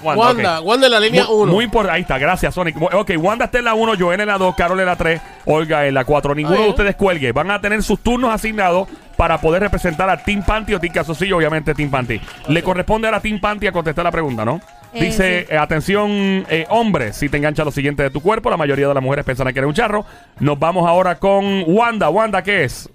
Wanda. 0.03 0.61
Wanda 0.63 0.87
en 0.87 0.93
la 0.93 1.01
línea 1.01 1.25
Muy, 1.27 1.43
1. 1.43 1.53
muy 1.53 1.69
por 1.69 1.91
ahí 1.91 2.01
está, 2.03 2.17
gracias, 2.17 2.55
Sonic. 2.55 2.75
Ok, 2.81 3.11
Wanda 3.19 3.45
está 3.47 3.59
en 3.59 3.67
la 3.67 3.75
1, 3.75 3.93
Joel 3.99 4.21
en 4.21 4.29
la 4.29 4.39
2, 4.39 4.55
Carol 4.55 4.81
en 4.81 4.87
la 4.87 4.97
3, 4.97 5.21
Olga 5.45 5.87
en 5.87 5.93
la 5.93 6.05
4. 6.07 6.35
Ninguno 6.35 6.63
de 6.63 6.69
ustedes 6.71 6.97
cuelgue. 6.97 7.33
Van 7.33 7.51
a 7.51 7.61
tener 7.61 7.83
sus 7.83 8.01
turnos 8.01 8.33
asignados 8.33 8.89
para 9.19 9.39
poder 9.43 9.61
representar 9.61 10.09
a 10.09 10.17
Team 10.23 10.43
Panty 10.43 10.73
o 10.73 10.81
Team 10.81 10.95
Casosillo, 10.95 11.37
obviamente 11.37 11.75
Team 11.75 11.91
Panty. 11.91 12.19
Le 12.49 12.63
corresponde 12.63 13.09
a 13.09 13.11
la 13.11 13.21
Team 13.21 13.41
Panty 13.41 13.67
a 13.67 13.73
contestar 13.73 14.05
la 14.05 14.11
pregunta, 14.11 14.43
¿no? 14.47 14.63
Eh, 14.95 15.05
Dice, 15.05 15.45
sí. 15.47 15.53
eh, 15.55 15.59
atención, 15.59 16.11
eh, 16.49 16.65
hombre, 16.71 17.13
si 17.13 17.29
te 17.29 17.37
engancha 17.37 17.63
lo 17.65 17.71
siguiente 17.71 18.03
de 18.03 18.09
tu 18.11 18.23
cuerpo, 18.23 18.49
la 18.49 18.57
mayoría 18.57 18.89
de 18.89 18.95
las 18.95 19.03
mujeres 19.03 19.27
pensarán 19.27 19.53
que 19.53 19.59
eres 19.61 19.69
un 19.69 19.75
charro. 19.75 20.07
Nos 20.39 20.59
vamos 20.59 20.89
ahora 20.89 21.17
con 21.19 21.65
Wanda. 21.67 22.09
Wanda, 22.09 22.43
¿qué 22.43 22.65
es? 22.65 22.89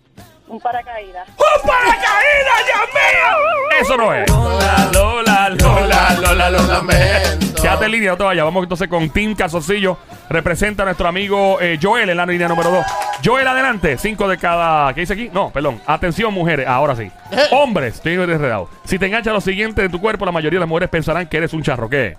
Un 0.48 0.60
paracaídas. 0.60 1.28
¡Un 1.30 1.68
paracaídas, 1.68 2.66
Dios 2.66 2.88
mío! 2.94 3.82
Eso 3.82 3.98
no 3.98 4.14
es. 4.14 4.30
Lola, 4.30 4.90
Lola, 4.94 5.50
Lola, 5.50 6.18
Lola, 6.22 6.50
lo 6.52 6.64
lamento. 6.68 7.62
Quédate 7.62 7.86
en 7.86 7.92
línea, 7.92 8.12
no 8.12 8.18
te 8.18 8.24
vayas. 8.24 8.46
Vamos 8.46 8.64
entonces 8.64 8.88
con 8.88 9.10
Team 9.10 9.36
Casoncillo. 9.36 9.98
Representa 10.30 10.84
a 10.84 10.86
nuestro 10.86 11.08
amigo 11.08 11.60
eh, 11.60 11.80
Joel 11.82 12.10
en 12.10 12.18
la 12.18 12.26
línea 12.28 12.48
número 12.48 12.70
2. 12.70 12.86
Joel, 13.24 13.48
adelante. 13.48 13.98
Cinco 13.98 14.28
de 14.28 14.38
cada. 14.38 14.94
¿Qué 14.94 15.02
dice 15.02 15.14
aquí? 15.14 15.32
No, 15.34 15.50
perdón. 15.50 15.82
Atención, 15.88 16.32
mujeres. 16.32 16.68
Ahora 16.68 16.96
sí. 16.96 17.12
Hombres, 17.52 17.96
estoy 17.96 18.14
enredado. 18.14 18.70
Si 18.84 19.00
te 19.00 19.08
engancha 19.08 19.34
lo 19.34 19.42
siguiente 19.42 19.82
de 19.82 19.90
tu 19.90 20.00
cuerpo, 20.00 20.26
la 20.26 20.32
mayoría 20.32 20.58
de 20.58 20.62
las 20.62 20.70
mujeres 20.70 20.90
pensarán 20.90 21.28
que 21.28 21.38
eres 21.38 21.54
un 21.54 21.64
charro. 21.64 21.90
¿Qué? 21.90 22.18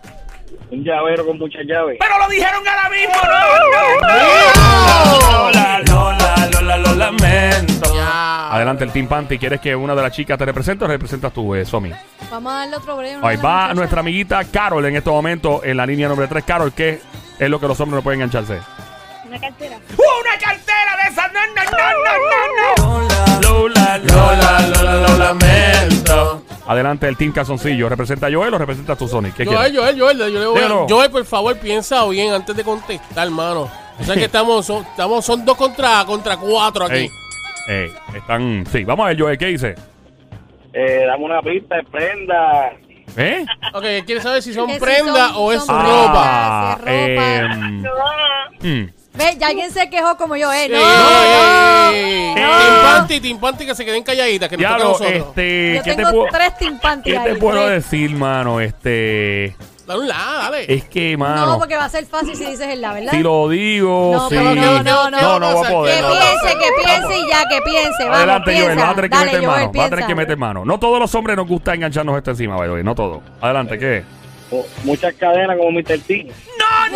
Un 0.70 0.84
llavero 0.84 1.26
con 1.26 1.38
muchas 1.38 1.62
llaves. 1.66 1.98
Pero 2.00 2.18
lo 2.18 2.28
dijeron 2.28 2.62
ahora 2.66 2.90
mismo, 2.90 3.14
no, 3.22 3.40
no. 4.02 5.32
Lola, 5.32 5.80
Lola, 5.86 6.48
Lola, 6.52 6.76
lo 6.78 6.94
lamento. 6.94 7.92
Adelante, 8.50 8.84
el 8.84 8.92
Team 8.92 9.06
Panty. 9.08 9.38
¿Quieres 9.38 9.60
que 9.60 9.74
una 9.76 9.94
de 9.94 10.02
las 10.02 10.12
chicas 10.12 10.38
te 10.38 10.44
represente 10.44 10.84
o 10.84 10.88
representas 10.88 11.32
tú, 11.32 11.54
eh, 11.54 11.64
Somi? 11.64 11.92
Vamos 12.30 12.52
a 12.52 12.56
darle 12.60 12.76
otro 12.76 12.96
breve. 12.96 13.18
Ahí 13.22 13.36
va 13.36 13.74
nuestra 13.74 14.00
amiguita 14.00 14.42
Carol 14.44 14.84
en 14.86 14.96
este 14.96 15.10
momento 15.10 15.62
en 15.64 15.76
la 15.76 15.86
línea 15.86 16.08
número 16.08 16.28
3. 16.28 16.44
Carol, 16.44 16.72
¿qué 16.72 17.00
es 17.38 17.50
lo 17.50 17.60
que 17.60 17.68
los 17.68 17.78
hombres 17.80 17.96
no 17.96 18.02
pueden 18.02 18.20
engancharse? 18.20 18.60
Una 19.26 19.38
cartera. 19.40 19.76
¡Una 19.90 20.38
cartera 20.38 20.96
de 21.02 21.10
esas! 21.10 21.32
¡No, 21.32 21.40
no, 21.54 21.64
no, 21.70 22.78
no, 22.78 23.02
no! 23.02 23.40
Lola, 23.42 23.98
Lola, 23.98 24.60
Lola, 24.68 25.08
lo 25.08 25.18
lamento. 25.18 26.45
Adelante, 26.66 27.06
el 27.08 27.16
Team 27.16 27.32
Calzoncillo. 27.32 27.88
¿Representa 27.88 28.26
a 28.26 28.32
Joel 28.32 28.52
o 28.54 28.58
representa 28.58 28.96
tú, 28.96 29.06
Sonic? 29.06 29.34
¿Qué 29.34 29.44
Joel, 29.46 29.70
quieres? 29.72 29.78
Joel, 29.78 30.00
Joel, 30.00 30.18
yo 30.32 30.38
le 30.40 30.46
voy 30.46 30.58
a- 30.58 30.62
Dígalo. 30.62 30.86
Joel, 30.88 31.10
por 31.10 31.24
favor, 31.24 31.56
piensa 31.58 32.04
bien 32.08 32.32
antes 32.32 32.56
de 32.56 32.64
contestar, 32.64 33.26
hermano. 33.26 33.70
O 34.00 34.04
sea 34.04 34.14
que 34.14 34.24
estamos, 34.26 34.66
son, 34.66 34.82
estamos, 34.84 35.24
son 35.24 35.44
dos 35.44 35.56
contra, 35.56 36.04
contra 36.04 36.36
cuatro 36.36 36.84
aquí. 36.86 36.94
Ey, 36.96 37.10
ey, 37.68 37.92
están... 38.16 38.64
Sí, 38.70 38.84
vamos 38.84 39.04
a 39.04 39.08
ver, 39.10 39.20
Joel, 39.20 39.38
¿qué 39.38 39.46
dice? 39.46 39.74
Eh, 40.72 41.04
dame 41.06 41.24
una 41.24 41.40
pista 41.40 41.76
de 41.76 41.84
prenda. 41.84 42.72
¿Eh? 43.16 43.44
Ok, 43.72 43.84
quiere 44.04 44.20
saber 44.20 44.42
si 44.42 44.52
son 44.52 44.66
Que 44.66 44.74
si 44.74 44.80
prenda 44.80 45.28
son- 45.28 45.36
o 45.36 45.52
es 45.52 45.64
son 45.64 45.80
ropa. 45.82 46.78
Si 46.84 46.90
es 46.90 47.82
ropa. 47.82 48.50
hmm. 48.62 48.84
Ve, 49.16 49.36
ya 49.38 49.46
alguien 49.48 49.70
se 49.70 49.88
quejó 49.88 50.16
como 50.16 50.36
yo, 50.36 50.52
eh. 50.52 50.68
No, 50.68 50.78
no. 50.78 50.90
no. 53.00 53.06
Team 53.06 53.38
Panty 53.38 53.66
que 53.66 53.74
se 53.74 53.84
queden 53.84 54.02
calladitas, 54.02 54.48
que 54.48 54.56
nos 54.56 54.64
toca 54.64 54.74
a 54.74 54.78
Diablo, 54.78 54.92
nosotros. 54.98 55.28
este... 55.28 55.74
Yo 55.76 55.82
¿Qué 55.82 55.90
te 55.90 55.96
tengo 55.96 56.10
puedo, 56.10 56.26
tres 56.32 56.58
timpantes 56.58 57.12
¿qué 57.12 57.18
ahí. 57.18 57.32
te 57.32 57.38
puedo 57.40 57.66
tres. 57.66 57.84
decir, 57.90 58.10
mano? 58.10 58.60
Este... 58.60 59.56
Dale 59.86 60.00
un 60.00 60.08
la, 60.08 60.16
dale. 60.42 60.74
Es 60.74 60.84
que, 60.84 61.16
mano... 61.16 61.46
No, 61.46 61.58
porque 61.58 61.76
va 61.76 61.84
a 61.84 61.88
ser 61.88 62.04
fácil 62.06 62.34
si 62.36 62.44
dices 62.44 62.68
el 62.68 62.80
la, 62.80 62.92
¿verdad? 62.92 63.12
Si 63.12 63.20
lo 63.22 63.48
digo, 63.48 64.10
No, 64.14 64.28
sí. 64.28 64.34
no, 64.34 64.54
no, 64.54 64.82
no. 64.82 65.10
No, 65.10 65.38
no 65.38 65.52
voy 65.54 65.66
a 65.66 65.70
poder. 65.70 65.94
Que 65.96 66.02
no. 66.02 66.08
piense, 66.10 66.58
que 66.58 66.84
piense 66.84 67.18
y 67.18 67.28
ya, 67.28 67.44
que 67.48 67.60
piense. 67.62 68.02
Vamos, 68.04 68.16
Adelante, 68.16 68.50
piensa. 68.50 68.64
Joel, 68.66 68.78
vas 68.78 68.90
a 68.90 68.94
tener 68.96 69.10
que 69.10 69.16
Dale, 69.16 69.26
meter 69.32 69.44
Joel, 69.46 69.60
mano. 69.60 69.72
Vas 69.72 69.86
a 69.86 69.90
tener 69.90 70.06
que 70.06 70.14
meter 70.14 70.36
mano. 70.36 70.64
No 70.64 70.78
todos 70.80 70.98
los 70.98 71.14
hombres 71.14 71.36
nos 71.36 71.46
gusta 71.46 71.74
engancharnos 71.74 72.16
esto 72.16 72.32
encima, 72.32 72.56
way, 72.56 72.82
No 72.82 72.94
todos. 72.96 73.20
Adelante, 73.40 73.78
¿qué? 73.78 74.02
Oh, 74.50 74.64
muchas 74.84 75.14
cadenas 75.14 75.56
como 75.56 75.70
Mr. 75.72 75.98
T. 76.06 76.28
Ah, 76.68 76.88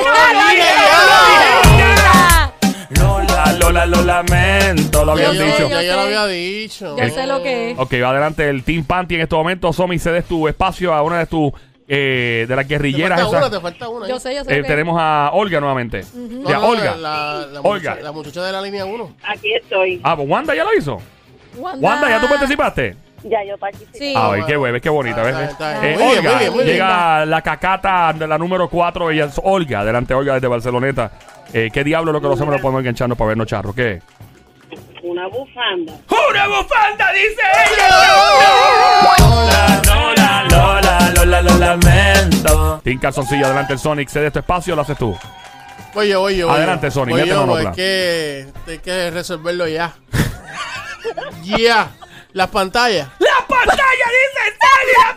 Lola, 2.99 3.53
Lola, 3.61 3.87
lo 3.87 4.03
lamento, 4.03 5.05
lo 5.05 5.13
habían 5.13 5.33
dicho. 5.33 5.69
Ya, 5.69 5.83
ya 5.83 5.95
lo 5.97 6.01
había 6.03 6.27
dicho. 6.27 6.97
Yo 6.99 7.09
sé 7.09 7.27
lo 7.27 7.43
que 7.43 7.71
es. 7.73 7.79
Ok, 7.79 7.95
va 8.03 8.11
adelante 8.11 8.49
el 8.49 8.65
Team 8.65 8.85
Panty 8.85 9.15
en 9.15 9.21
este 9.23 9.35
momento. 9.37 9.73
Somi, 9.73 9.99
cedes 9.99 10.25
tu 10.27 10.49
espacio 10.49 10.93
a 10.93 11.03
una 11.03 11.19
de 11.21 11.27
tus 11.27 11.53
eh, 11.87 12.47
de 12.49 12.57
las 12.57 12.67
Te 12.67 12.75
guerrilleras. 12.75 13.21
falta 13.21 13.37
esas. 13.39 13.49
una, 13.49 13.57
te 13.57 13.63
falta 13.63 13.89
una. 13.89 14.09
Yo 14.09 14.19
sé, 14.19 14.35
yo 14.35 14.45
sé 14.45 14.53
Eh, 14.59 14.63
que 14.63 14.69
tenemos 14.69 14.97
a 15.01 15.31
Olga 15.33 15.61
nuevamente. 15.61 16.05
No, 16.15 16.69
Olga. 16.69 16.97
La, 16.97 17.47
la, 17.53 17.61
Olga. 17.61 17.91
Muchacha, 17.91 18.03
la 18.03 18.13
muchacha 18.13 18.43
de 18.45 18.53
la 18.53 18.63
línea 18.63 18.85
1. 18.85 19.17
Aquí 19.23 19.53
estoy. 19.55 20.01
Ah, 20.03 20.17
pues 20.17 20.29
Wanda 20.29 20.55
ya 20.55 20.65
lo 20.65 20.75
hizo. 20.77 21.01
Wanda. 21.57 21.87
Wanda, 21.89 22.09
¿ya 22.11 22.21
tú 22.21 22.29
participaste? 22.29 22.97
Ya 23.23 23.45
yo 23.45 23.59
participé. 23.59 23.99
Sí. 23.99 24.15
Ah, 24.17 24.31
ver, 24.31 24.45
qué 24.47 24.57
bebé, 24.57 24.81
qué 24.81 24.89
bonita, 24.89 25.23
¿ves? 25.23 25.35
Eh, 25.61 25.97
muy 25.99 26.09
bien, 26.09 26.19
Olga, 26.19 26.31
muy 26.31 26.39
bien, 26.39 26.53
muy 26.53 26.65
bien. 26.65 26.75
llega 26.77 27.27
la 27.27 27.43
cacata 27.43 28.13
de 28.15 28.27
la 28.27 28.39
número 28.39 28.69
4, 28.69 29.11
ella 29.11 29.27
es 29.27 29.39
Olga, 29.43 29.81
adelante 29.81 30.15
Olga 30.15 30.35
desde 30.35 30.47
Barceloneta. 30.49 31.11
Eh, 31.53 31.69
¿Qué 31.73 31.85
diablo 31.85 32.11
es 32.11 32.15
lo 32.15 32.21
que 32.21 32.29
los 32.29 32.41
hombres 32.41 32.59
no 32.59 32.63
podemos 32.63 32.81
engancharnos 32.81 33.19
para 33.19 33.29
vernos 33.29 33.47
charros? 33.47 33.75
¿Qué? 33.75 34.01
Una 35.03 35.27
bufanda. 35.29 35.93
¡Una 36.31 36.47
bufanda, 36.47 37.13
dice 37.13 37.43
ella! 37.67 37.89
Lola, 39.19 39.83
Lola, 39.87 40.45
Lola, 40.51 41.13
Lola, 41.17 41.43
lo 41.43 41.59
lamento. 41.59 42.81
Team 42.85 42.99
Calzoncillo, 42.99 43.47
adelante 43.47 43.73
el 43.75 43.79
Sonic, 43.79 44.09
cede 44.09 44.29
este 44.29 44.39
espacio, 44.41 44.75
lo 44.77 44.83
haces 44.83 44.97
tú. 44.97 45.17
Oye, 45.95 46.15
oye, 46.15 46.45
oye. 46.45 46.53
Adelante, 46.57 46.91
Sony, 46.91 47.07
Oye, 47.13 47.23
mete 47.25 47.35
manopla. 47.35 47.71
es 47.71 47.77
que 47.77 48.47
hay 48.69 48.79
que 48.79 49.11
resolverlo 49.11 49.67
ya. 49.67 49.93
Ya. 51.43 51.91
Las 52.33 52.49
pantallas. 52.49 53.09
¡La 53.19 53.47
pantalla, 53.47 54.07
dice 54.17 54.43
Sony, 54.61 54.93
la 55.03 55.17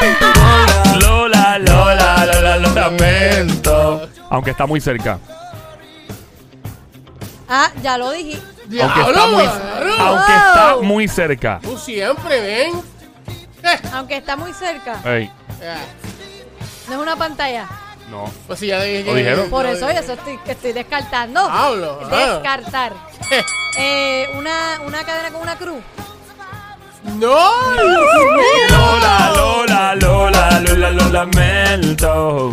pantalla! 0.00 0.98
Lola, 1.00 1.58
Lola, 1.58 2.26
Lola, 2.26 2.56
lo 2.58 2.70
lamento. 2.72 4.08
Aunque 4.30 4.50
está 4.52 4.66
muy 4.66 4.80
cerca. 4.80 5.18
Ah, 7.48 7.70
ya 7.82 7.98
lo 7.98 8.10
dije. 8.12 8.40
Aunque 8.80 9.00
está 9.00 9.26
muy, 9.26 9.44
aunque 9.98 10.32
está 10.36 10.76
muy 10.82 11.08
cerca. 11.08 11.60
Tú 11.62 11.78
siempre, 11.78 12.40
ven. 12.40 12.82
Eh, 13.62 13.80
Aunque 13.92 14.16
está 14.18 14.36
muy 14.36 14.52
cerca. 14.52 15.00
Ey. 15.04 15.30
No 16.88 16.94
es 16.94 16.98
una 17.00 17.16
pantalla. 17.16 17.66
No. 18.10 18.24
Pues 18.46 18.58
sí, 18.58 18.66
ya 18.66 18.82
dije 18.82 19.04
¿Lo 19.04 19.14
dijeron? 19.14 19.50
Por 19.50 19.66
eso, 19.66 19.88
eso 19.88 20.12
estoy, 20.14 20.38
estoy 20.46 20.72
descartando. 20.72 21.40
Hablo, 21.40 22.00
ah. 22.10 22.16
Descartar. 22.16 22.92
Eh, 23.80 24.28
una, 24.36 24.80
una 24.86 25.04
cadena 25.04 25.30
con 25.30 25.42
una 25.42 25.56
cruz. 25.56 25.78
¡No! 27.04 27.50
Lola, 28.70 29.32
Lola, 29.36 29.94
Lola, 29.94 30.60
Lola, 30.60 30.90
lo 30.90 31.08
lamento. 31.10 32.52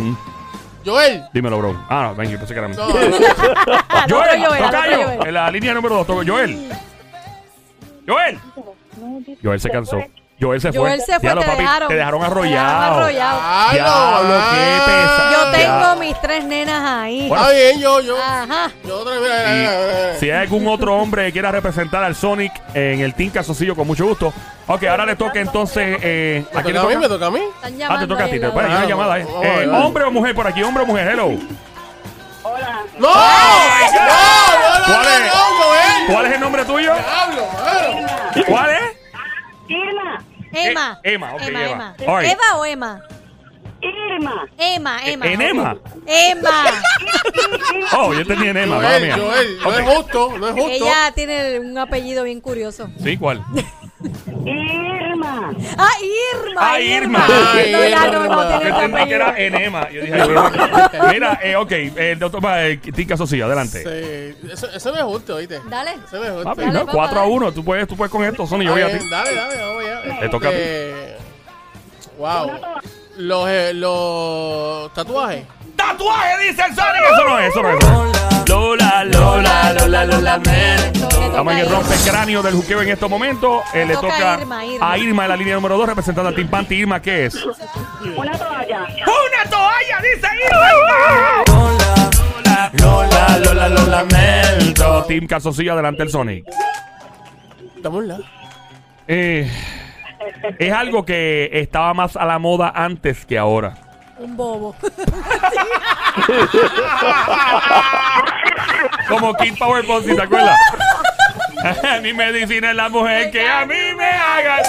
Joel. 0.84 1.24
Dímelo, 1.32 1.58
bro. 1.58 1.84
Ah, 1.88 2.02
no, 2.08 2.14
ven, 2.14 2.30
yo 2.30 2.38
pensé 2.38 2.54
que 2.54 2.60
era 2.60 2.68
mío. 2.68 2.78
no. 2.78 2.92
Joel, 4.08 4.46
Joel, 4.46 4.62
tocayo, 4.62 5.04
Joel. 5.04 5.26
en 5.26 5.34
la 5.34 5.50
línea 5.50 5.74
número 5.74 6.04
2, 6.04 6.26
Joel. 6.26 6.68
Joel. 8.06 8.38
Joel 9.42 9.60
se 9.60 9.70
cansó. 9.70 9.98
Joel 10.38 10.60
se 10.60 10.70
fue. 10.70 10.80
Joel 10.80 11.00
se 11.00 11.12
fue, 11.12 11.18
Diablo, 11.20 11.40
te 11.42 11.46
papi, 11.48 11.62
dejaron. 11.62 11.88
Te 11.88 11.94
dejaron 11.94 12.20
Te 12.20 12.26
arrollado. 12.26 12.94
arrollado. 13.00 13.40
Diablo, 13.72 14.34
qué 14.50 14.80
pesado. 14.86 15.32
Yo 15.32 15.50
tengo 15.50 15.80
Ya. 15.80 15.94
mis 15.98 16.20
tres 16.20 16.44
nenas 16.44 16.82
ahí. 16.84 17.28
Bueno. 17.28 17.44
Está 17.44 17.54
bien, 17.56 17.80
yo, 17.80 18.00
yo. 18.00 18.16
Ajá. 18.22 18.70
Yo 18.84 18.98
otra 19.00 19.18
vez. 19.18 20.18
Si 20.20 20.30
hay 20.30 20.42
algún 20.42 20.66
otro 20.68 20.94
hombre 20.96 21.24
que 21.26 21.32
quiera 21.32 21.50
representar 21.50 22.04
al 22.04 22.14
Sonic 22.14 22.52
en 22.74 23.00
el 23.00 23.14
Team 23.14 23.30
Casoncillo, 23.30 23.74
con 23.74 23.86
mucho 23.86 24.04
gusto. 24.06 24.32
Ok, 24.66 24.82
ahora 24.84 25.06
le 25.06 25.16
toca 25.16 25.40
entonces. 25.40 25.98
Eh, 26.02 26.44
¿Me 26.52 26.60
¿A 26.60 26.62
quién 26.62 26.74
le 26.74 26.80
toca 26.80 26.86
a 26.86 26.96
mí? 26.96 27.00
¿Me 27.00 27.08
toca? 27.08 27.26
a 27.26 27.30
mí? 27.30 27.40
Están 27.40 27.72
Ah, 27.72 27.76
llamando 27.78 28.06
te 28.06 28.08
toca 28.08 28.22
a 28.22 28.24
ahí 28.26 28.30
ti. 28.30 28.36
en 28.36 28.40
Te, 28.42 28.46
la 28.48 28.52
bueno, 28.52 28.68
hay 28.68 28.74
hora. 28.74 28.84
una 28.84 28.88
llamada, 28.88 29.18
eh. 29.20 29.24
Vamos, 29.26 29.44
Eh, 29.46 29.66
vamos. 29.66 29.86
¿Hombre 29.86 30.04
o 30.04 30.10
mujer 30.10 30.34
por 30.34 30.46
aquí? 30.46 30.62
¿Hombre 30.62 30.82
o 30.82 30.86
mujer? 30.86 31.08
Hello. 31.08 31.30
Hola. 32.42 32.80
¡No! 32.98 33.08
God. 33.08 33.14
¡No, 33.16 34.02
no, 34.04 34.78
no, 34.78 34.84
¿Cuál 34.84 35.06
es? 35.06 35.20
no, 35.20 35.34
no, 35.34 35.64
Joel! 35.64 36.06
¿Cuál 36.12 36.26
es 36.26 36.32
el 36.32 36.40
nombre 36.40 36.64
tuyo? 36.64 36.92
Diablo, 36.94 37.46
mano. 37.54 38.44
¿Cuál 38.46 38.70
es? 38.70 39.05
Emma. 40.56 41.00
Eh, 41.02 41.14
Emma, 41.14 41.34
ok, 41.34 41.42
Emma, 41.42 41.64
Emma. 41.64 41.94
Emma. 41.98 42.12
All 42.12 42.22
right. 42.22 42.32
¿Eva 42.32 42.58
o 42.58 42.64
Emma? 42.64 43.02
Irma. 43.82 44.48
Emma, 44.56 44.98
Emma. 45.06 45.26
¿En 45.26 45.40
Emma? 45.40 45.76
Emma. 46.06 46.64
Oh, 47.92 48.12
yo 48.12 48.20
entendí 48.20 48.48
en 48.48 48.56
Emma, 48.56 48.76
madre 48.76 49.12
Joel, 49.12 49.16
mía. 49.16 49.16
Joel, 49.16 49.58
no 49.62 49.72
es 49.72 49.96
justo, 49.96 50.38
no 50.38 50.48
es 50.48 50.54
justo. 50.54 50.70
Ella 50.70 51.12
tiene 51.14 51.60
un 51.60 51.78
apellido 51.78 52.24
bien 52.24 52.40
curioso. 52.40 52.88
Sí, 53.02 53.16
¿cuál? 53.16 53.44
Irma. 55.34 55.52
Ah, 55.76 55.90
Irma. 56.00 56.60
Ah, 56.60 56.80
Irma. 56.80 57.26
No, 57.28 57.84
ya 57.88 58.06
no, 58.06 58.12
no 58.12 58.24
Irma. 58.24 58.48
tiene 58.58 58.70
Yo 58.70 58.80
entendí 58.80 59.08
que 59.08 59.14
era. 59.14 59.34
Enema. 59.38 59.90
Yo 59.90 60.00
dije, 60.02 60.14
mira, 61.12 61.40
eh, 61.42 61.56
ok, 61.56 61.72
el 61.72 62.18
doctor 62.18 62.42
eh, 62.58 62.78
Team 62.94 63.08
Casoncillo, 63.08 63.46
adelante. 63.46 63.82
Sí, 63.82 64.48
eso, 64.52 64.68
eso 64.70 64.90
no 64.92 64.96
es 64.98 65.04
justo, 65.04 65.34
¿oíste? 65.36 65.60
Dale. 65.68 65.90
Eso 66.06 66.16
no 66.16 66.24
es 66.24 66.30
justo. 66.30 66.44
Papi, 66.44 66.60
Dale, 66.62 66.72
no, 66.72 66.80
papá, 66.80 66.92
4 66.92 67.18
a 67.18 67.22
dale. 67.22 67.32
1. 67.34 67.52
Tú 67.52 67.64
puedes, 67.64 67.88
tú 67.88 67.96
puedes 67.96 68.10
con 68.12 68.24
esto, 68.24 68.46
Sony. 68.46 68.62
Yo 68.62 68.72
voy 68.72 68.82
a 68.82 68.98
ti. 68.98 69.08
dale, 69.10 69.34
dale, 69.34 69.56
vamos 69.56 69.84
allá. 69.84 70.20
Te 70.20 70.28
toca 70.28 70.48
a 70.48 70.50
ti. 70.52 70.56
Eh, 70.60 71.16
Wow. 72.18 72.50
Los, 73.18 73.48
eh, 73.48 73.72
los 73.74 74.92
tatuajes. 74.94 75.44
¡Tatuaje! 75.90 76.48
Dice 76.48 76.62
el 76.68 76.74
Sonic. 76.74 77.02
Eso 77.12 77.24
no 77.28 77.38
es, 77.38 77.48
eso 77.48 77.62
no 77.62 77.70
es. 77.70 78.48
Lola, 78.48 79.04
Lola, 79.04 79.72
Lola, 79.72 80.04
Lola, 80.04 80.20
lamento. 80.38 81.08
Estamos 81.20 81.52
en 81.52 81.58
el 81.58 81.68
rompecráneo 81.68 82.42
del 82.42 82.54
juqueo 82.54 82.82
en 82.82 82.88
estos 82.88 83.10
momentos. 83.10 83.62
Eh, 83.74 83.84
le 83.84 83.94
toca 83.94 84.08
toca 84.08 84.34
a 84.34 84.38
Irma, 84.38 84.64
Irma. 84.64 84.92
a 84.92 84.98
Irma 84.98 85.22
en 85.24 85.28
la 85.28 85.36
línea 85.36 85.54
número 85.54 85.76
2, 85.76 85.88
representando 85.88 86.28
al 86.28 86.34
Team 86.34 86.48
Panty. 86.48 86.74
Irma, 86.76 87.00
¿qué 87.02 87.26
es? 87.26 87.34
Una 87.34 88.32
toalla. 88.32 88.86
¡Una 88.86 89.50
toalla! 89.50 90.00
¡Dice 90.02 90.28
Irma! 90.46 91.42
Lola, 91.46 92.70
Lola, 92.80 93.38
Lola, 93.38 93.68
lo 93.68 93.86
lamento. 93.86 95.04
Team 95.04 95.26
Calzoncillo, 95.26 95.72
adelante 95.72 96.02
el 96.02 96.10
Sonic. 96.10 96.46
Dame 97.82 97.96
un 97.98 98.08
la. 98.08 98.18
Eh, 99.08 99.50
es 100.58 100.72
algo 100.72 101.04
que 101.04 101.50
estaba 101.52 101.94
más 101.94 102.16
a 102.16 102.24
la 102.24 102.38
moda 102.38 102.72
antes 102.74 103.26
que 103.26 103.38
ahora. 103.38 103.85
Un 104.18 104.36
bobo. 104.36 104.74
Como 109.08 109.34
King 109.34 109.54
Power 109.58 109.86
Ponzi, 109.86 110.14
¿te 110.16 110.22
acuerdas? 110.22 110.58
Mi 112.02 112.12
medicina 112.12 112.70
es 112.70 112.76
la 112.76 112.88
mujer 112.88 113.30
que 113.30 113.46
a 113.48 113.64
mí 113.66 113.74
me 113.96 114.04
haga. 114.04 114.62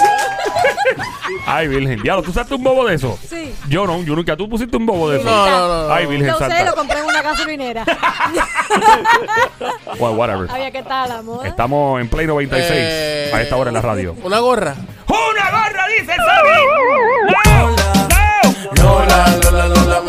Ay, 1.46 1.68
Virgen. 1.68 2.02
Diablo, 2.02 2.22
¿tú 2.22 2.30
usaste 2.30 2.54
un 2.54 2.64
bobo 2.64 2.86
de 2.86 2.94
eso? 2.96 3.18
Sí. 3.28 3.54
Yo 3.68 3.86
no, 3.86 4.02
yo 4.02 4.14
nunca. 4.16 4.36
¿Tú 4.36 4.48
pusiste 4.48 4.76
un 4.76 4.86
bobo 4.86 5.10
de 5.10 5.18
eso? 5.20 5.28
No, 5.28 5.46
no, 5.50 5.88
no. 5.88 5.94
Ay, 5.94 6.06
Virgen 6.06 6.28
Lo 6.28 6.36
usé, 6.36 6.64
lo 6.64 6.74
compré 6.74 6.98
en 7.00 7.04
una 7.06 7.22
gasolinera. 7.22 7.84
Well, 9.98 10.14
whatever. 10.16 10.48
Había 10.50 10.70
que 10.70 10.78
estar 10.78 11.04
a 11.04 11.08
la 11.08 11.22
moda. 11.22 11.48
Estamos 11.48 12.00
en 12.00 12.08
Play 12.08 12.26
96 12.26 12.70
Eh, 12.72 13.30
a 13.34 13.42
esta 13.42 13.56
hora 13.56 13.70
en 13.70 13.74
la 13.74 13.80
radio. 13.82 14.14
Una 14.22 14.38
gorra. 14.38 14.74
¡Una 15.08 15.50
gorra, 15.50 15.86
dice 15.88 16.14
Sony! 16.14 17.27
¡No! 18.78 18.84
¡No! 18.84 18.98
Lola, 19.00 19.36
Lola, 19.42 19.66
Lola, 19.66 20.02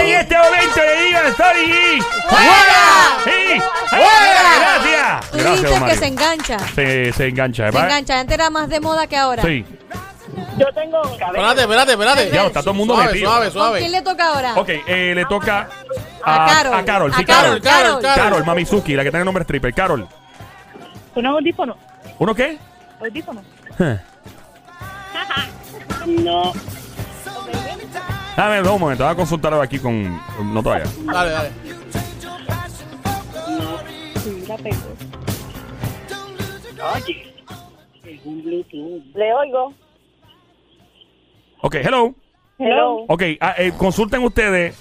En 0.00 0.08
este 0.08 0.36
momento 0.36 0.80
le 0.80 1.02
digo 1.04 1.18
a 1.18 1.32
Sony. 1.32 2.02
¡Fuera! 2.28 2.84
¡Sí! 3.24 3.60
¡Fuera! 3.90 4.42
¡Gracias! 4.58 5.30
Tú 5.30 5.38
Gracias, 5.38 5.82
que 5.84 5.96
se 5.96 6.06
engancha. 6.06 6.58
Se, 6.74 7.12
se 7.12 7.26
engancha, 7.28 7.64
Se 7.66 7.70
¿verdad? 7.70 7.84
engancha. 7.84 8.20
Antes 8.20 8.34
era 8.34 8.50
más 8.50 8.68
de 8.68 8.80
moda 8.80 9.06
que 9.06 9.16
ahora. 9.16 9.42
Sí. 9.42 9.64
Yo 10.58 10.66
tengo 10.74 11.02
Espérate, 11.02 11.60
espérate, 11.62 11.92
espérate. 11.92 12.30
Ya, 12.30 12.46
está 12.46 12.60
todo 12.60 12.70
el 12.72 12.76
mundo 12.76 12.94
Suave, 12.94 13.12
metido. 13.12 13.30
suave, 13.30 13.44
¿Con 13.46 13.52
suave. 13.52 13.78
quién 13.80 13.92
le 13.92 14.02
toca 14.02 14.26
ahora? 14.28 14.54
Ok, 14.56 14.68
eh, 14.68 15.12
le 15.14 15.24
toca 15.26 15.68
A 16.24 16.46
Carol. 16.46 16.74
A 16.74 16.84
Carol, 16.84 17.14
sí, 17.14 17.22
A 17.22 17.24
Carol. 17.24 17.60
Carol, 17.60 17.62
Carol, 17.62 18.02
Carol. 18.02 18.16
Carol, 18.24 18.44
Mamizuki, 18.46 18.94
la 18.94 19.02
que 19.02 19.10
tiene 19.10 19.20
el 19.22 19.24
nombre 19.24 19.42
stripper. 19.44 19.72
Carol. 19.74 20.06
un 21.14 21.26
audífono. 21.26 21.76
¿Uno 22.18 22.34
qué? 22.34 22.58
Audífono. 23.00 23.42
Huh. 23.78 23.84
No. 26.06 26.52
Dame 28.36 28.62
un 28.62 28.80
momento, 28.80 29.04
voy 29.04 29.12
a 29.12 29.16
consultar 29.16 29.54
aquí 29.54 29.78
con. 29.78 30.20
No 30.52 30.62
todavía. 30.62 30.86
Dale, 31.04 31.30
dale. 31.30 31.50
Sí, 34.16 34.44
la 34.48 34.56
pego. 34.56 34.76
Oye. 36.94 37.34
Es 38.04 38.20
un 38.24 38.42
Bluetooth. 38.42 39.14
Le 39.14 39.34
oigo. 39.34 39.74
Ok, 41.60 41.74
hello. 41.76 42.14
Hello. 42.58 43.04
Ok, 43.08 43.22
ah, 43.40 43.54
eh, 43.58 43.72
consulten 43.76 44.22
ustedes. 44.22 44.76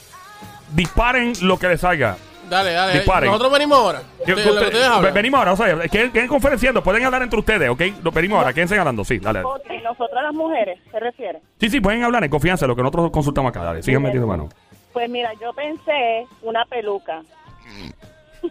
Disparen 0.74 1.34
lo 1.42 1.60
que 1.60 1.68
les 1.68 1.82
salga. 1.82 2.18
Dale, 2.52 2.74
dale. 2.74 2.94
Disparen. 2.96 3.28
Nosotros 3.30 3.54
venimos 3.54 3.78
ahora. 3.80 4.02
Yo- 4.28 4.36
usted- 4.36 4.52
ustedes 4.52 4.86
hablan. 4.86 5.14
venimos 5.14 5.38
ahora, 5.40 5.54
o 5.54 5.56
sea, 5.56 5.88
queden, 5.88 6.12
queden 6.12 6.28
conferenciando, 6.28 6.84
pueden 6.84 7.06
hablar 7.06 7.22
entre 7.24 7.40
ustedes, 7.40 7.70
¿ok? 7.70 7.82
Lo 8.04 8.12
venimos 8.12 8.40
ahora, 8.40 8.52
quédense 8.54 8.78
hablando, 8.78 9.06
sí, 9.06 9.20
dale. 9.20 9.40
dale. 9.40 9.46
Ok, 9.56 9.82
nosotras 9.84 10.22
las 10.24 10.34
mujeres, 10.34 10.78
¿se 10.92 11.00
refiere? 11.00 11.40
Sí, 11.62 11.70
sí, 11.70 11.80
pueden 11.80 12.04
hablar 12.04 12.26
en 12.26 12.30
confianza, 12.30 12.68
lo 12.68 12.76
que 12.76 12.82
nosotros 12.82 13.10
consultamos 13.12 13.52
acá, 13.52 13.64
dale, 13.64 13.82
sigan 13.82 14.02
metiendo 14.02 14.28
mano. 14.28 14.50
Pues 14.92 15.10
mira, 15.10 15.32
yo 15.42 15.54
pensé 15.54 16.28
una 16.42 16.66
peluca. 16.66 17.22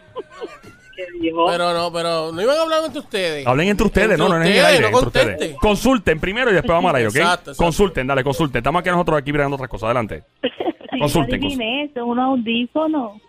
¿Qué 0.97 1.07
dijo? 1.21 1.47
Pero 1.47 1.73
no, 1.75 1.92
pero 1.92 2.33
no 2.33 2.40
iban 2.42 2.57
a 2.59 2.62
hablar 2.62 2.80
entre 2.87 3.00
ustedes. 3.00 3.47
Hablen 3.47 3.69
entre 3.69 3.87
ustedes, 3.87 4.11
Entre 4.12 4.19
no, 4.25 4.28
no 4.28 4.37
es 4.37 4.40
en 4.40 4.47
el 4.47 4.59
ustedes, 4.59 4.66
aire, 4.66 4.80
no 4.80 4.87
entre 4.88 5.07
ustedes. 5.07 5.26
contesten. 5.28 5.57
Consulten 5.59 6.21
primero 6.21 6.50
y 6.50 6.54
después 6.54 6.73
vamos 6.75 6.88
al 6.90 6.97
aire, 6.97 7.09
¿ok? 7.09 7.16
Exacto, 7.16 7.50
exacto. 7.50 7.64
Consulten, 7.64 8.07
dale, 8.07 8.25
consulten. 8.25 8.59
Estamos 8.59 8.80
aquí 8.80 8.90
nosotros 8.90 9.19
aquí 9.19 9.33
mirando 9.33 9.54
otras 9.57 9.69
cosas, 9.71 9.85
adelante. 9.88 10.25
Consulten, 10.99 11.40
consulten. 11.40 11.90
eso, 11.90 12.04
un 12.04 12.19
audífono. 12.19 13.21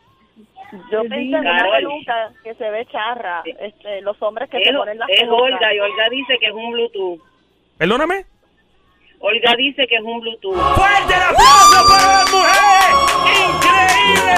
Yo 0.91 1.01
pensé 1.01 1.35
en 1.35 1.35
una 1.35 1.65
peluca 1.71 2.31
que 2.43 2.53
se 2.55 2.69
ve 2.69 2.85
charra. 2.91 3.43
Este, 3.45 4.01
los 4.01 4.21
hombres 4.21 4.49
que 4.49 4.63
se 4.63 4.73
ponen 4.73 4.97
las 4.97 5.09
es 5.09 5.19
pelucas. 5.19 5.41
Olga 5.41 5.73
y 5.73 5.79
Olga 5.79 6.09
dice 6.09 6.37
que 6.39 6.45
es 6.47 6.53
un 6.53 6.71
Bluetooth. 6.71 7.19
Perdóname. 7.77 8.25
Olga 9.19 9.55
dice 9.57 9.85
que 9.87 9.95
es 9.95 10.01
un 10.01 10.21
Bluetooth. 10.21 10.55
¡Fuerte 10.75 11.13
el 11.13 11.21
aplauso 11.21 11.87
para 11.89 12.07
las 12.07 12.31
mujeres! 12.31 12.91
¡Increíble! 13.47 14.33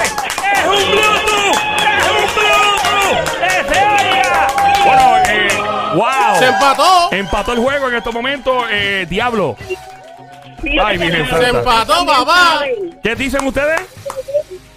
¡Es 0.52 0.64
un 0.66 0.90
Bluetooth! 0.90 1.56
¡Es 1.78 2.10
un 2.10 2.26
Bluetooth! 2.34 3.18
¡Es 3.42 3.66
ella! 3.70 4.46
Bueno, 4.84 5.04
eh, 5.28 5.48
wow. 5.94 6.34
Se 6.38 6.46
empató. 6.46 7.12
Empató 7.12 7.52
el 7.52 7.58
juego 7.60 7.88
en 7.88 7.94
estos 7.94 8.12
momentos, 8.12 8.64
eh, 8.70 9.06
Diablo. 9.08 9.56
Ay, 10.82 10.98
Virgen 10.98 11.26
Se 11.26 11.48
empató, 11.48 12.04
papá. 12.04 12.64
¿Qué 13.02 13.14
dicen 13.14 13.46
ustedes? 13.46 13.80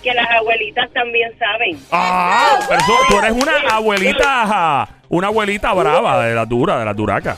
Que 0.08 0.14
las 0.14 0.30
abuelitas 0.32 0.90
también 0.94 1.38
saben. 1.38 1.78
Ah, 1.92 2.60
pero 2.70 2.80
eso- 2.80 2.94
tú 3.10 3.18
eres 3.20 3.32
una 3.34 3.52
abuelita, 3.76 4.88
una 5.10 5.28
abuelita 5.28 5.74
brava, 5.74 6.24
de 6.26 6.34
la 6.34 6.46
dura, 6.46 6.80
de 6.80 6.86
la 6.86 6.94
duraca. 6.94 7.36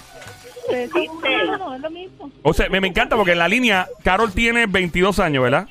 No, 0.69 1.73
es 1.73 1.81
lo 1.81 1.89
mismo. 1.89 2.29
O 2.43 2.53
sea, 2.53 2.69
me, 2.69 2.79
me 2.79 2.87
encanta 2.89 3.15
porque 3.15 3.31
en 3.31 3.39
la 3.39 3.47
línea, 3.47 3.87
Carol 4.03 4.31
tiene 4.31 4.67
22 4.67 5.17
años, 5.19 5.41
¿verdad? 5.41 5.65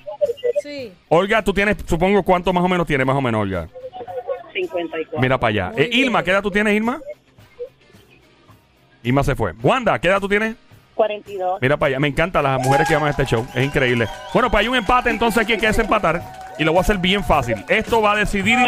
Sí. 0.61 0.93
Olga, 1.09 1.45
tú 1.45 1.55
tienes, 1.55 1.77
supongo, 1.87 2.25
¿cuánto 2.25 2.53
más 2.53 2.65
o 2.65 2.69
menos 2.69 2.85
tienes, 2.85 3.07
más 3.07 3.15
o 3.15 3.21
menos, 3.21 3.43
Olga? 3.43 3.69
54. 4.53 5.21
Mira 5.21 5.39
para 5.39 5.49
allá. 5.51 5.73
Eh, 5.77 5.89
Ilma. 5.93 6.25
¿qué 6.25 6.33
edad 6.33 6.43
tú 6.43 6.51
tienes, 6.51 6.75
Ilma? 6.75 7.01
Ilma 9.05 9.23
se 9.23 9.37
fue. 9.37 9.53
Wanda, 9.63 10.01
¿qué 10.01 10.09
edad 10.09 10.19
tú 10.19 10.29
tienes? 10.29 10.57
42. 10.97 11.61
Mira 11.63 11.77
para 11.77 11.91
allá. 11.91 12.01
Me 12.01 12.09
encantan 12.09 12.43
las 12.43 12.61
mujeres 12.61 12.89
que 12.89 12.95
llaman 12.95 13.07
a 13.07 13.11
este 13.13 13.25
show. 13.25 13.47
Es 13.55 13.65
increíble. 13.65 14.09
Bueno, 14.35 14.51
pues 14.51 14.63
hay 14.63 14.69
un 14.69 14.75
empate 14.75 15.11
entonces 15.11 15.45
aquí. 15.45 15.57
¿Qué 15.57 15.69
es 15.69 15.79
empatar? 15.79 16.48
Y 16.59 16.65
lo 16.65 16.73
voy 16.73 16.79
a 16.79 16.81
hacer 16.83 16.99
bien 16.99 17.23
fácil. 17.23 17.65
Esto 17.69 18.03
va 18.03 18.13
a 18.13 18.17
decidir 18.17 18.59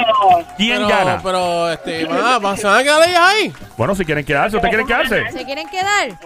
quién 0.56 0.76
Pero, 0.76 0.88
gana. 0.88 1.20
pero, 1.22 1.70
este, 1.72 2.04
va, 2.04 2.38
va- 2.38 2.56
¿se 2.56 2.66
van 2.66 2.80
a 2.80 2.82
quedar 2.82 3.08
ellas 3.08 3.20
ahí? 3.20 3.52
Bueno, 3.76 3.94
si 3.94 4.04
quieren 4.04 4.24
quedarse, 4.24 4.56
¿ustedes 4.56 4.70
quieren 4.70 4.86
quedarse? 4.86 5.30
¿Se 5.36 5.44
quieren 5.44 5.68
quedar? 5.68 6.18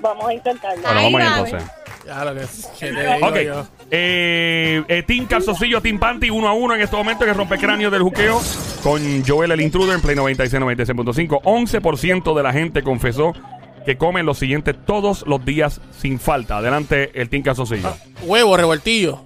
Vamos 0.00 0.26
a 0.28 0.34
intentarlo. 0.34 0.82
Bueno, 0.82 0.98
Ahí 0.98 1.12
vamos 1.12 1.20
ahí 1.20 1.26
va, 1.30 1.38
entonces. 1.48 1.70
Ya 2.04 2.24
lo 2.24 2.34
que, 2.34 2.40
que 2.80 2.92
te 2.92 3.14
digo 3.14 3.26
Ok. 3.28 3.36
yo. 3.46 3.66
Eh, 3.88 4.82
eh, 4.88 5.02
Team 5.04 5.26
Calzoncillo, 5.26 5.80
Team 5.80 6.00
Panty, 6.00 6.30
uno 6.30 6.48
a 6.48 6.52
uno 6.52 6.74
en 6.74 6.80
este 6.80 6.96
momento 6.96 7.24
que 7.24 7.32
rompe 7.32 7.56
cráneo 7.58 7.90
del 7.92 8.02
juqueo 8.02 8.40
con 8.82 9.24
Joel 9.24 9.52
el 9.52 9.60
Intruder 9.60 9.94
en 9.94 10.00
Play 10.00 10.16
96, 10.16 10.60
96.5. 10.60 11.40
11% 11.44 12.34
de 12.34 12.42
la 12.42 12.52
gente 12.52 12.82
confesó 12.82 13.32
que 13.86 13.96
comen 13.96 14.26
lo 14.26 14.34
siguiente 14.34 14.74
todos 14.74 15.24
los 15.28 15.44
días 15.44 15.80
sin 15.96 16.18
falta. 16.18 16.56
Adelante, 16.56 17.12
el 17.20 17.28
Team 17.28 17.44
Calzoncillo. 17.44 17.94
Huevo, 18.22 18.56
revueltillo. 18.56 19.24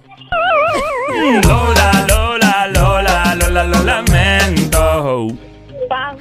Lola, 1.47 2.05
Lola, 2.07 2.67
Lola, 2.67 3.35
Lola, 3.35 3.63
lo 3.63 3.83
lamento. 3.83 5.27
Pan. 5.89 6.17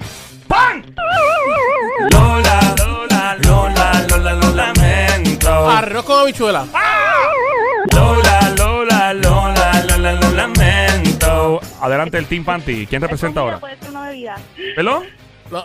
¡Pan! 0.49 0.85
Lola, 2.13 2.75
Lola, 2.79 3.37
Lola, 3.43 4.07
Lola, 4.09 4.33
lo 4.35 4.55
lamento. 4.55 5.71
Arroz 5.71 6.05
con 6.05 6.21
habichuela. 6.21 6.67
Lola, 7.93 8.55
Lola, 8.57 9.13
Lola, 9.15 9.85
Lola, 9.89 10.13
lo 10.13 10.31
lamento. 10.31 11.61
Adelante 11.81 12.19
el 12.19 12.27
Team 12.27 12.45
Panty. 12.45 12.87
¿Quién 12.87 13.03
representa 13.03 13.41
ahora? 13.41 13.59
Puede 13.59 13.77
ser 13.77 13.91
una 13.91 14.09
bebida. 14.09 14.37
¿Perdón? 14.75 15.05
No. 15.51 15.65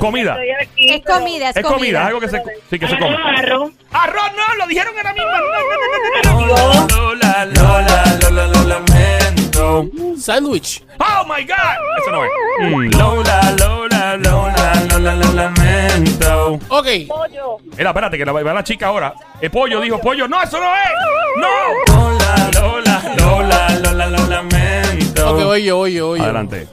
Comida. 0.00 0.32
Estoy 0.32 0.50
aquí, 0.50 0.90
Es 0.90 1.04
comida, 1.04 1.50
es, 1.50 1.56
Es 1.56 1.64
comida, 1.64 2.06
algo 2.06 2.20
que 2.20 2.28
se, 2.28 2.42
sí, 2.70 2.78
que 2.78 2.88
se 2.88 2.98
come. 2.98 3.14
Arroz. 3.14 3.72
¡Arroz 3.92 4.32
no! 4.36 4.54
¡Lo 4.56 4.66
dijeron 4.66 4.94
ahora 4.96 5.12
mismo! 5.12 5.30
Lola, 6.46 6.86
Lola, 6.86 7.44
Lola, 7.46 8.18
Lola, 8.22 8.46
lo 8.46 8.64
lamento. 8.64 9.88
Sándwich. 10.18 10.84
¡Oh, 10.98 11.24
my 11.24 11.44
God! 11.44 11.98
Eso 11.98 12.10
no 12.10 12.24
es. 12.24 12.30
Mm, 12.60 12.98
Lola, 12.98 13.54
Lola, 13.58 14.16
Lola, 14.16 14.74
Lola, 14.90 15.14
lo 15.14 15.32
lamento. 15.32 16.58
Ok. 16.68 16.86
Pollo. 17.08 17.58
Mira, 17.76 17.90
espérate, 17.90 18.18
que 18.18 18.24
la 18.24 18.32
va 18.32 18.54
la 18.54 18.64
chica 18.64 18.86
ahora. 18.86 19.14
El 19.40 19.50
pollo 19.50 19.80
dijo 19.80 19.98
pollo. 19.98 20.26
¡No, 20.28 20.42
eso 20.42 20.58
no 20.58 20.66
es! 20.74 20.90
¡No! 21.36 21.94
Lola, 21.94 22.50
Lola, 22.54 23.14
Lola, 23.18 23.78
Lola, 23.80 24.06
lo 24.06 24.26
lamento. 24.26 25.30
Ok, 25.30 25.56
yo, 25.56 25.76
voy 25.76 25.94
yo. 25.94 26.14
Adelante. 26.14 26.66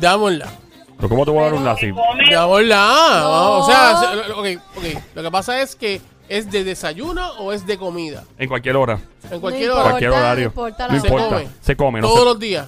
Dámosla. 0.00 0.61
¿Pero 1.02 1.08
cómo 1.08 1.24
te 1.24 1.32
voy 1.32 1.40
a 1.40 1.44
dar 1.46 1.54
un 1.54 1.66
así? 1.66 1.90
Dámosla. 2.30 2.76
Vamos, 2.76 3.68
O 3.68 3.70
sea, 3.70 3.96
se- 3.96 4.30
ok, 4.30 4.62
ok. 4.76 4.84
Lo 5.16 5.22
que 5.24 5.30
pasa 5.32 5.60
es 5.60 5.74
que 5.74 6.00
¿es 6.28 6.48
de 6.52 6.62
desayuno 6.62 7.28
o 7.40 7.52
es 7.52 7.66
de 7.66 7.76
comida? 7.76 8.22
En 8.38 8.48
cualquier 8.48 8.76
hora. 8.76 9.00
En 9.28 9.40
cualquier 9.40 9.68
No 9.70 9.74
hora. 9.74 9.82
Cualquier 9.82 10.10
importa, 10.10 10.26
horario. 10.26 10.44
no 10.44 10.50
importa 10.50 10.86
la 10.86 10.94
No 10.94 11.00
Se 11.00 11.06
importa. 11.08 11.28
come. 11.28 11.48
Se 11.60 11.76
come. 11.76 12.00
No 12.00 12.06
Todos 12.06 12.18
se- 12.20 12.24
los 12.26 12.38
días. 12.38 12.66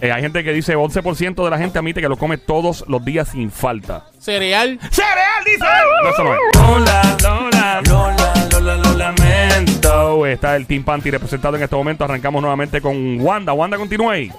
Eh, 0.00 0.10
hay 0.10 0.20
gente 0.20 0.42
que 0.42 0.52
dice 0.52 0.74
11% 0.76 1.44
de 1.44 1.50
la 1.50 1.58
gente 1.58 1.78
admite 1.78 2.00
que 2.00 2.08
lo 2.08 2.16
come 2.18 2.38
todos 2.38 2.84
los 2.88 3.04
días 3.04 3.28
sin 3.28 3.52
falta. 3.52 4.06
Cereal. 4.18 4.80
¡Cereal, 4.90 5.44
dice! 5.44 5.64
No, 6.02 6.10
eso 6.10 6.24
no 6.24 6.34
es. 6.34 6.40
Lola, 6.54 7.16
Lola, 7.22 7.82
Lola, 7.88 8.48
Lola, 8.50 8.76
lo 8.78 8.94
lamento. 8.94 10.26
Está 10.26 10.56
el 10.56 10.66
Team 10.66 10.82
Panty 10.84 11.10
representado 11.12 11.56
en 11.56 11.62
este 11.62 11.76
momento. 11.76 12.04
Arrancamos 12.04 12.42
nuevamente 12.42 12.80
con 12.80 13.20
Wanda. 13.20 13.52
Wanda, 13.52 13.78
continúa 13.78 14.14
ahí. 14.14 14.30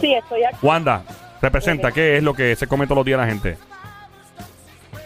Sí, 0.00 0.12
estoy 0.14 0.44
aquí. 0.44 0.56
Wanda, 0.62 1.02
representa. 1.42 1.92
¿Qué 1.92 2.16
es 2.18 2.22
lo 2.22 2.34
que 2.34 2.56
se 2.56 2.66
come 2.66 2.86
todos 2.86 2.98
los 2.98 3.06
días 3.06 3.18
la 3.20 3.26
gente? 3.26 3.56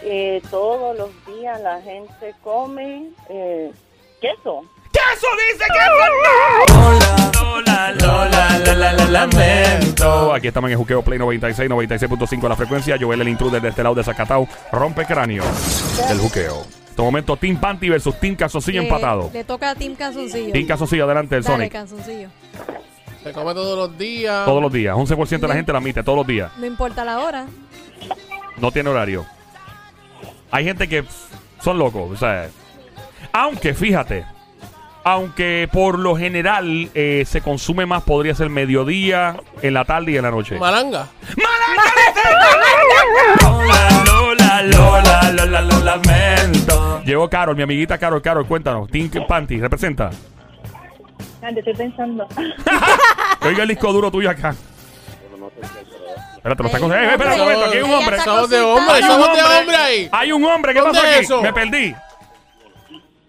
Eh, 0.03 0.41
todos 0.51 0.97
los 0.97 1.09
días 1.25 1.59
la 1.61 1.81
gente 1.81 2.33
come 2.43 3.09
eh, 3.29 3.71
queso. 4.21 4.61
¡Queso 4.91 5.27
dice 5.51 5.65
queso! 5.73 6.73
Lola, 6.73 7.91
Lola, 7.91 7.91
Lola, 7.93 8.59
Lola, 8.59 8.93
lo 8.93 9.05
lamento. 9.09 10.33
Aquí 10.33 10.47
estamos 10.49 10.67
en 10.67 10.73
el 10.73 10.77
Juqueo 10.77 11.01
Play 11.01 11.17
96, 11.19 11.69
96.5 11.69 12.49
la 12.49 12.55
frecuencia. 12.55 12.97
Joel 12.99 13.21
el 13.21 13.29
intruder 13.29 13.61
de 13.61 13.69
este 13.69 13.81
lado 13.81 13.95
de 13.95 14.03
Zacatau. 14.03 14.47
Rompe 14.71 15.05
cráneo 15.05 15.43
del 16.07 16.19
Juqueo. 16.19 16.63
En 16.63 16.89
este 16.99 17.01
momento, 17.01 17.35
Team 17.37 17.57
Panty 17.59 17.89
versus 17.89 18.19
Team 18.19 18.35
Calzoncillo 18.35 18.81
Le- 18.81 18.87
empatado. 18.87 19.31
Le 19.33 19.43
toca 19.43 19.71
a 19.71 19.75
Team 19.75 19.95
Canzoncillo. 19.95 20.51
Team 20.53 20.67
Calzoncillo 20.67 21.05
adelante 21.05 21.35
del 21.35 21.43
Dale, 21.43 21.55
Sonic. 21.55 21.71
Canzoncillo. 21.71 22.29
Se 23.23 23.31
come 23.31 23.53
todos 23.53 23.77
los 23.77 23.97
días. 23.97 24.45
Todos 24.45 24.61
los 24.61 24.71
días. 24.71 24.95
11% 24.95 25.39
de 25.39 25.47
la 25.47 25.55
gente 25.55 25.71
la 25.71 25.79
admite 25.79 26.03
todos 26.03 26.17
los 26.17 26.27
días. 26.27 26.51
No 26.57 26.65
importa 26.65 27.05
la 27.05 27.19
hora. 27.19 27.45
No 28.57 28.71
tiene 28.71 28.89
horario. 28.89 29.25
Hay 30.51 30.65
gente 30.65 30.87
que 30.87 31.05
son 31.61 31.77
locos. 31.79 32.11
O 32.11 32.17
sea, 32.17 32.49
aunque 33.31 33.73
fíjate, 33.73 34.25
aunque 35.03 35.69
por 35.71 35.99
lo 35.99 36.15
general 36.15 36.89
eh, 36.93 37.23
se 37.25 37.41
consume 37.41 37.85
más, 37.85 38.03
podría 38.03 38.35
ser 38.35 38.49
mediodía, 38.49 39.37
en 39.61 39.73
la 39.73 39.85
tarde 39.85 40.11
y 40.11 40.17
en 40.17 40.23
la 40.23 40.31
noche. 40.31 40.59
Malanga. 40.59 41.07
Lola, 43.41 44.03
Lola, 44.05 44.61
Lola, 44.63 45.31
Lola, 45.31 45.61
lo 45.61 45.79
lamento. 45.79 47.01
Llegó 47.05 47.29
Carol, 47.29 47.55
mi 47.55 47.63
amiguita 47.63 47.97
Carol. 47.97 48.21
Carol, 48.21 48.45
cuéntanos. 48.45 48.89
Team 48.89 49.09
Panty, 49.27 49.59
representa. 49.59 50.11
Estoy 51.49 51.73
pensando. 51.73 52.27
Oiga 53.41 53.63
el 53.63 53.69
disco 53.69 53.91
duro 53.91 54.09
tuyo 54.11 54.29
acá. 54.29 54.55
Espérate, 56.37 56.63
lo 56.63 56.67
está 56.67 56.79
con- 56.79 56.91
un 56.91 56.97
Eh, 56.97 57.11
espera 57.11 57.35
un 57.35 57.39
hombre. 57.41 57.55
momento, 57.55 57.65
aquí 57.65 57.77
hay 57.77 57.83
un 57.83 57.93
hombre. 57.93 58.19
Somos 58.19 58.49
de 58.49 58.61
hombre, 58.61 58.93
Hay 58.95 59.01
un 59.03 59.07
somos 59.09 59.33
de 59.35 59.43
hombre. 59.43 59.75
ahí. 59.75 60.09
Hay 60.11 60.31
un 60.31 60.45
hombre, 60.45 60.73
¿qué 60.73 60.79
¿Dónde 60.79 60.93
pasó 60.99 61.07
es 61.07 61.15
aquí? 61.15 61.25
eso? 61.25 61.41
Me 61.41 61.53
perdí. 61.53 61.95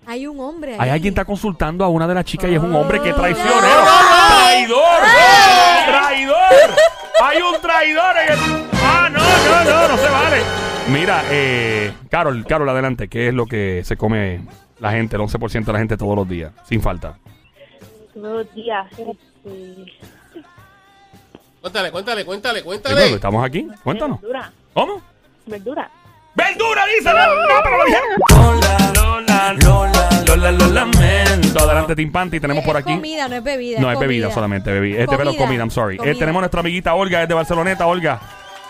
Hay 0.07 0.27
un 0.27 0.41
hombre 0.41 0.73
ahí. 0.75 0.79
Hay 0.81 0.91
alguien 0.91 1.15
que 1.15 1.21
está 1.21 1.25
consultando 1.25 1.85
a 1.85 1.89
una 1.89 2.07
de 2.07 2.15
las 2.15 2.25
chicas 2.25 2.51
y 2.51 2.55
es 2.55 2.61
un 2.63 2.75
hombre 2.75 3.01
que 3.01 3.11
es 3.11 3.17
traicionero. 3.17 3.57
no. 3.57 4.35
¡Traidor! 4.37 5.01
¡Traidor! 5.87 6.75
¡Hay 7.23 7.39
un 7.43 7.61
traidor 7.61 8.17
en 8.27 8.33
el... 8.33 8.39
¡Ah, 8.85 9.09
no, 9.11 9.19
no, 9.19 9.65
no! 9.71 9.89
No 9.89 9.97
se 9.97 10.09
vale. 10.11 10.43
Mira, 10.89 11.23
eh, 11.31 11.93
Carol, 12.11 12.45
Carol, 12.47 12.69
adelante. 12.69 13.09
¿Qué 13.09 13.29
es 13.29 13.35
lo 13.35 13.47
que 13.47 13.83
se 13.85 13.97
come 13.97 14.41
la 14.81 14.91
gente, 14.93 15.17
el 15.17 15.23
11% 15.23 15.65
de 15.65 15.73
la 15.73 15.79
gente 15.79 15.97
todos 15.97 16.17
los 16.17 16.29
días? 16.29 16.53
Sin 16.69 16.83
falta. 16.83 17.17
Los 18.15 18.55
días. 18.55 18.87
este, 18.93 19.93
Cuéntale, 21.61 21.91
cuéntale, 21.91 22.25
cuéntale, 22.25 22.59
Sí, 22.61 22.65
cuéntale. 22.65 23.15
estamos 23.15 23.45
aquí. 23.45 23.67
Cuéntanos. 23.83 24.21
Verdura. 24.21 24.53
¿Cómo? 24.75 25.01
Verdura. 25.47 25.91
¡Verdura, 26.35 26.85
dice! 26.87 27.11
¡No, 27.13 27.13
no, 27.15 27.63
pero 27.63 27.79
lo 27.79 27.85
dijeron! 27.85 28.09
Lola, 28.31 28.93
Lola, 28.95 29.53
Lola, 29.55 30.25
Lola, 30.27 30.53
lo 30.53 30.67
lamento. 30.69 31.59
Adelante, 31.61 31.95
Team 31.97 32.11
Panty. 32.13 32.41
Tenemos 32.41 32.65
por 32.65 32.77
Es 32.77 32.83
aquí... 32.83 32.95
comida, 32.95 33.29
no 33.29 33.37
es 33.37 33.45
bebida. 33.45 33.81
No, 33.81 33.91
es 33.91 33.99
bebida 33.99 34.31
solamente, 34.31 34.71
bebida. 34.73 35.01
Este 35.05 35.17
pelo 35.17 35.31
es 35.31 35.37
Comida. 35.37 35.47
comida, 35.47 35.63
I'm 35.63 35.71
sorry. 35.71 35.97
Eh, 36.05 36.15
tenemos 36.19 36.41
nuestra 36.41 36.61
amiguita 36.61 36.93
Olga, 36.95 37.23
es 37.23 37.29
de 37.29 37.35
Barceloneta. 37.35 37.87
Olga, 37.87 38.21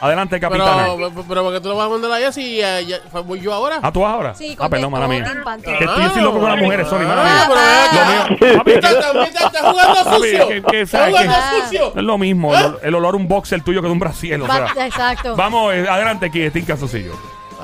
adelante, 0.05 0.39
capitana. 0.41 0.85
Pero, 0.97 1.11
pero, 1.11 1.25
pero, 1.29 1.43
¿por 1.45 1.53
qué 1.55 1.61
tú 1.61 1.69
lo 1.69 1.77
vas 1.77 1.87
a 1.87 1.91
mandar 1.91 2.13
allá 2.13 2.31
si 2.33 2.61
eh, 2.61 2.85
ya- 2.87 3.01
voy 3.23 3.41
yo 3.41 3.53
ahora? 3.53 3.79
¿Ah, 3.83 3.91
tú 3.93 4.01
vas 4.01 4.13
ahora? 4.15 4.35
Sí, 4.35 4.57
ah, 4.59 4.69
perdón, 4.69 4.91
mala 4.93 5.09
mía. 5.09 5.41
Panty. 5.45 5.73
Que 5.77 5.85
estoy 5.85 6.05
así 6.05 6.21
loco 6.21 6.41
con 6.41 6.51
las 6.51 6.61
mujeres, 6.61 6.89
sorry, 6.89 7.07
mala 7.07 7.23
Ah, 7.23 7.25
mía. 7.25 7.49
pero 7.49 7.61
Lo 7.95 8.05
mío, 8.51 8.59
papi, 8.59 8.71
Está, 8.73 9.01
también 9.01 9.27
está, 9.29 9.47
está 9.47 9.71
jugando 9.71 10.05
Papi, 10.05 10.17
sucio. 10.17 10.49
que- 10.49 10.63
que 10.63 10.81
está 10.83 10.99
sabe 10.99 11.11
jugando 11.13 11.35
que- 11.35 11.63
sucio. 11.63 11.93
es 11.97 12.03
lo 12.03 12.19
mismo, 12.19 12.55
el, 12.57 12.65
ol- 12.65 12.79
el 12.83 12.95
olor 12.95 13.15
a 13.15 13.17
un 13.17 13.29
boxer 13.29 13.63
tuyo 13.63 13.81
que 13.81 13.87
de 13.89 13.93
un 13.93 13.99
brasiel, 13.99 14.43
o 14.43 14.47
sea. 14.47 14.61
Va- 14.75 14.87
Exacto. 14.87 15.35
Vamos, 15.37 15.73
eh, 15.75 15.87
adelante 15.89 16.27
aquí, 16.27 16.49
Team 16.51 16.65
Casocillo. 16.67 17.13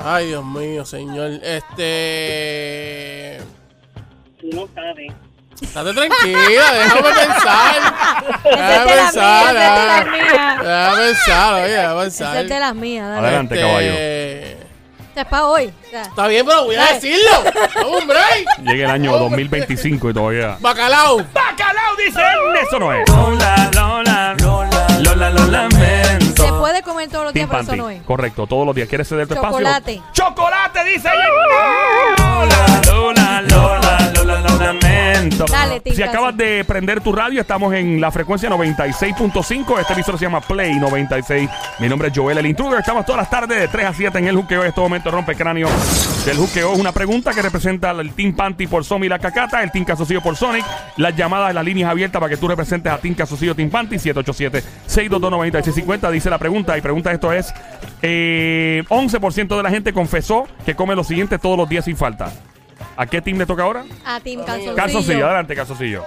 Ay, 0.03 0.27
Dios 0.27 0.43
mío, 0.43 0.83
señor. 0.85 1.31
Este. 1.43 3.37
Tú 4.39 4.47
no 4.53 4.67
sabes. 4.73 5.11
Estate 5.61 5.93
tranquila, 5.93 6.73
déjame 6.73 7.01
pensar. 7.13 7.75
Esa 8.43 8.67
Déjame 8.67 8.91
pensar. 8.93 9.05
mías, 9.05 9.13
esa 9.13 9.49
es 9.49 9.53
de 9.53 9.87
las 9.87 10.01
ah. 10.01 10.05
mías. 10.11 10.59
Déjame 10.61 10.97
pensar, 11.07 11.53
oye, 11.53 11.67
déjame 11.71 11.91
Esa 11.91 12.01
pensar. 12.03 12.37
es 12.37 12.49
de 12.49 12.59
las 12.59 12.75
mías. 12.75 13.07
Dale. 13.09 13.27
Adelante, 13.27 13.55
Este, 13.55 13.67
caballo. 13.67 13.91
Esta 15.09 15.21
es 15.21 15.27
para 15.27 15.45
hoy. 15.45 15.73
O 15.85 15.89
sea, 15.89 16.01
Está 16.03 16.27
bien, 16.27 16.45
pero 16.45 16.63
voy 16.65 16.75
a 16.75 16.85
decirlo. 16.93 17.31
Break. 18.07 18.47
Llega 18.63 18.85
el 18.85 18.91
año 18.91 19.17
2025 19.17 20.09
y 20.09 20.13
todavía. 20.13 20.57
Bacalao. 20.59 21.17
¡Bacalao, 21.33 21.95
dice! 21.97 22.21
Eso 22.67 22.79
no 22.79 22.93
es. 22.93 23.07
Lola, 23.09 23.69
Lola, 23.73 24.35
Lola, 24.39 24.87
Lola, 25.01 25.29
lo 25.29 25.45
lamento. 25.47 26.45
se 26.45 26.51
puede 26.53 26.81
comer 26.81 27.09
todos 27.09 27.25
los 27.25 27.33
días, 27.33 27.47
Team 27.47 27.49
pero 27.49 27.61
eso 27.61 27.67
Panty. 27.71 27.81
no 27.81 27.89
es. 27.89 28.01
Correcto, 28.03 28.47
todos 28.47 28.65
los 28.65 28.73
días. 28.75 28.87
¿Quieres 28.87 29.07
ceder 29.07 29.27
tu 29.27 29.33
espacio? 29.33 29.57
Chocolate. 29.57 30.01
¡Chocolate! 30.13 30.83
Dice 30.85 31.09
ella. 31.13 31.27
Lola, 32.17 32.81
Lola, 32.87 33.41
Lola, 33.41 34.10
Dale, 34.41 35.81
Si 35.93 36.01
acabas 36.01 36.35
de 36.35 36.63
prender 36.65 37.01
tu 37.01 37.11
radio, 37.11 37.41
estamos 37.41 37.73
en 37.73 38.01
la 38.01 38.11
frecuencia 38.11 38.49
96.5. 38.49 39.79
Este 39.79 39.93
emisor 39.93 40.17
se 40.17 40.25
llama 40.25 40.41
Play 40.41 40.75
96. 40.75 41.49
Mi 41.79 41.87
nombre 41.87 42.09
es 42.09 42.17
Joel, 42.17 42.37
el 42.37 42.45
intruder. 42.47 42.79
Estamos 42.79 43.05
todas 43.05 43.21
las 43.21 43.29
tardes 43.29 43.59
de 43.59 43.67
3 43.67 43.85
a 43.85 43.93
7 43.93 44.17
en 44.17 44.27
el 44.27 44.35
juqueo. 44.35 44.61
En 44.61 44.69
este 44.69 44.81
momento 44.81 45.11
rompe 45.11 45.35
cráneo 45.35 45.67
del 46.25 46.37
juqueo. 46.37 46.73
Es 46.73 46.79
una 46.79 46.91
pregunta 46.91 47.33
que 47.33 47.41
representa 47.41 47.91
al 47.91 48.11
Team 48.11 48.35
Panty 48.35 48.67
por 48.67 48.83
Somi 48.83 49.07
la 49.07 49.19
Cacata, 49.19 49.63
el 49.63 49.71
Team 49.71 49.85
Casocillo 49.85 50.21
por 50.21 50.35
Sonic. 50.35 50.65
Las 50.97 51.15
llamadas, 51.15 51.53
las 51.53 51.63
líneas 51.63 51.89
abiertas 51.89 52.19
para 52.19 52.29
que 52.29 52.37
tú 52.37 52.47
representes 52.47 52.91
a 52.91 52.97
Team 52.97 53.15
Casocillo, 53.15 53.55
Team 53.55 53.69
Panty. 53.69 53.97
787-622-9650. 53.97 56.11
Dice 56.11 56.29
la 56.29 56.37
pregunta. 56.37 56.77
Y 56.77 56.81
pregunta 56.81 57.11
esto 57.11 57.31
es: 57.31 57.53
eh, 58.01 58.83
11% 58.89 59.57
de 59.57 59.63
la 59.63 59.69
gente 59.69 59.93
confesó 59.93 60.47
que 60.65 60.75
come 60.75 60.95
lo 60.95 61.03
siguiente 61.03 61.37
todos 61.37 61.57
los 61.57 61.69
días 61.69 61.85
sin 61.85 61.97
falta. 61.97 62.31
¿A 62.95 63.05
qué 63.05 63.21
team 63.21 63.37
le 63.37 63.45
toca 63.45 63.63
ahora? 63.63 63.85
A 64.05 64.19
Team 64.19 64.43
Calzoncillo, 64.43 64.75
Calzoncillo. 64.75 65.25
adelante, 65.25 65.55
Calzoncillo. 65.55 66.05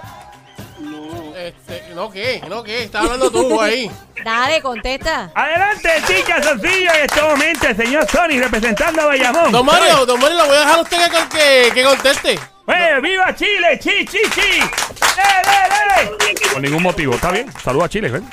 Este, 1.37 1.93
no, 1.93 2.09
¿qué? 2.09 2.41
No, 2.49 2.63
¿qué? 2.63 2.83
Estás 2.83 3.03
hablando 3.03 3.29
tú 3.29 3.61
ahí. 3.61 3.91
Dale, 4.23 4.61
contesta. 4.61 5.29
Adelante, 5.35 5.89
chica 6.07 6.41
sencilla 6.41 6.97
en 6.97 7.05
este 7.05 7.21
momento, 7.21 7.67
el 7.67 7.75
señor 7.75 8.07
Sony 8.09 8.39
representando 8.39 9.01
a 9.01 9.05
Bayamón. 9.07 9.51
Don 9.51 9.65
Mario, 9.65 10.05
don 10.05 10.19
Mario, 10.19 10.37
lo 10.37 10.45
voy 10.47 10.55
a 10.55 10.59
dejar 10.59 10.79
a 10.79 10.81
usted 10.81 10.97
que, 10.97 11.37
que, 11.37 11.71
que 11.73 11.83
conteste. 11.83 12.39
¡Eh, 12.67 12.99
¡Viva 13.01 13.35
Chile! 13.35 13.77
¡Chi, 13.79 14.05
chi, 14.05 14.17
chi! 14.33 14.41
¡Eh, 14.41 15.21
eh, 15.45 16.09
eh! 16.31 16.33
Por 16.51 16.61
ningún 16.61 16.81
motivo, 16.81 17.13
está 17.13 17.31
bien. 17.31 17.51
Saluda 17.63 17.85
a 17.85 17.89
Chile, 17.89 18.09
¿ven? 18.09 18.27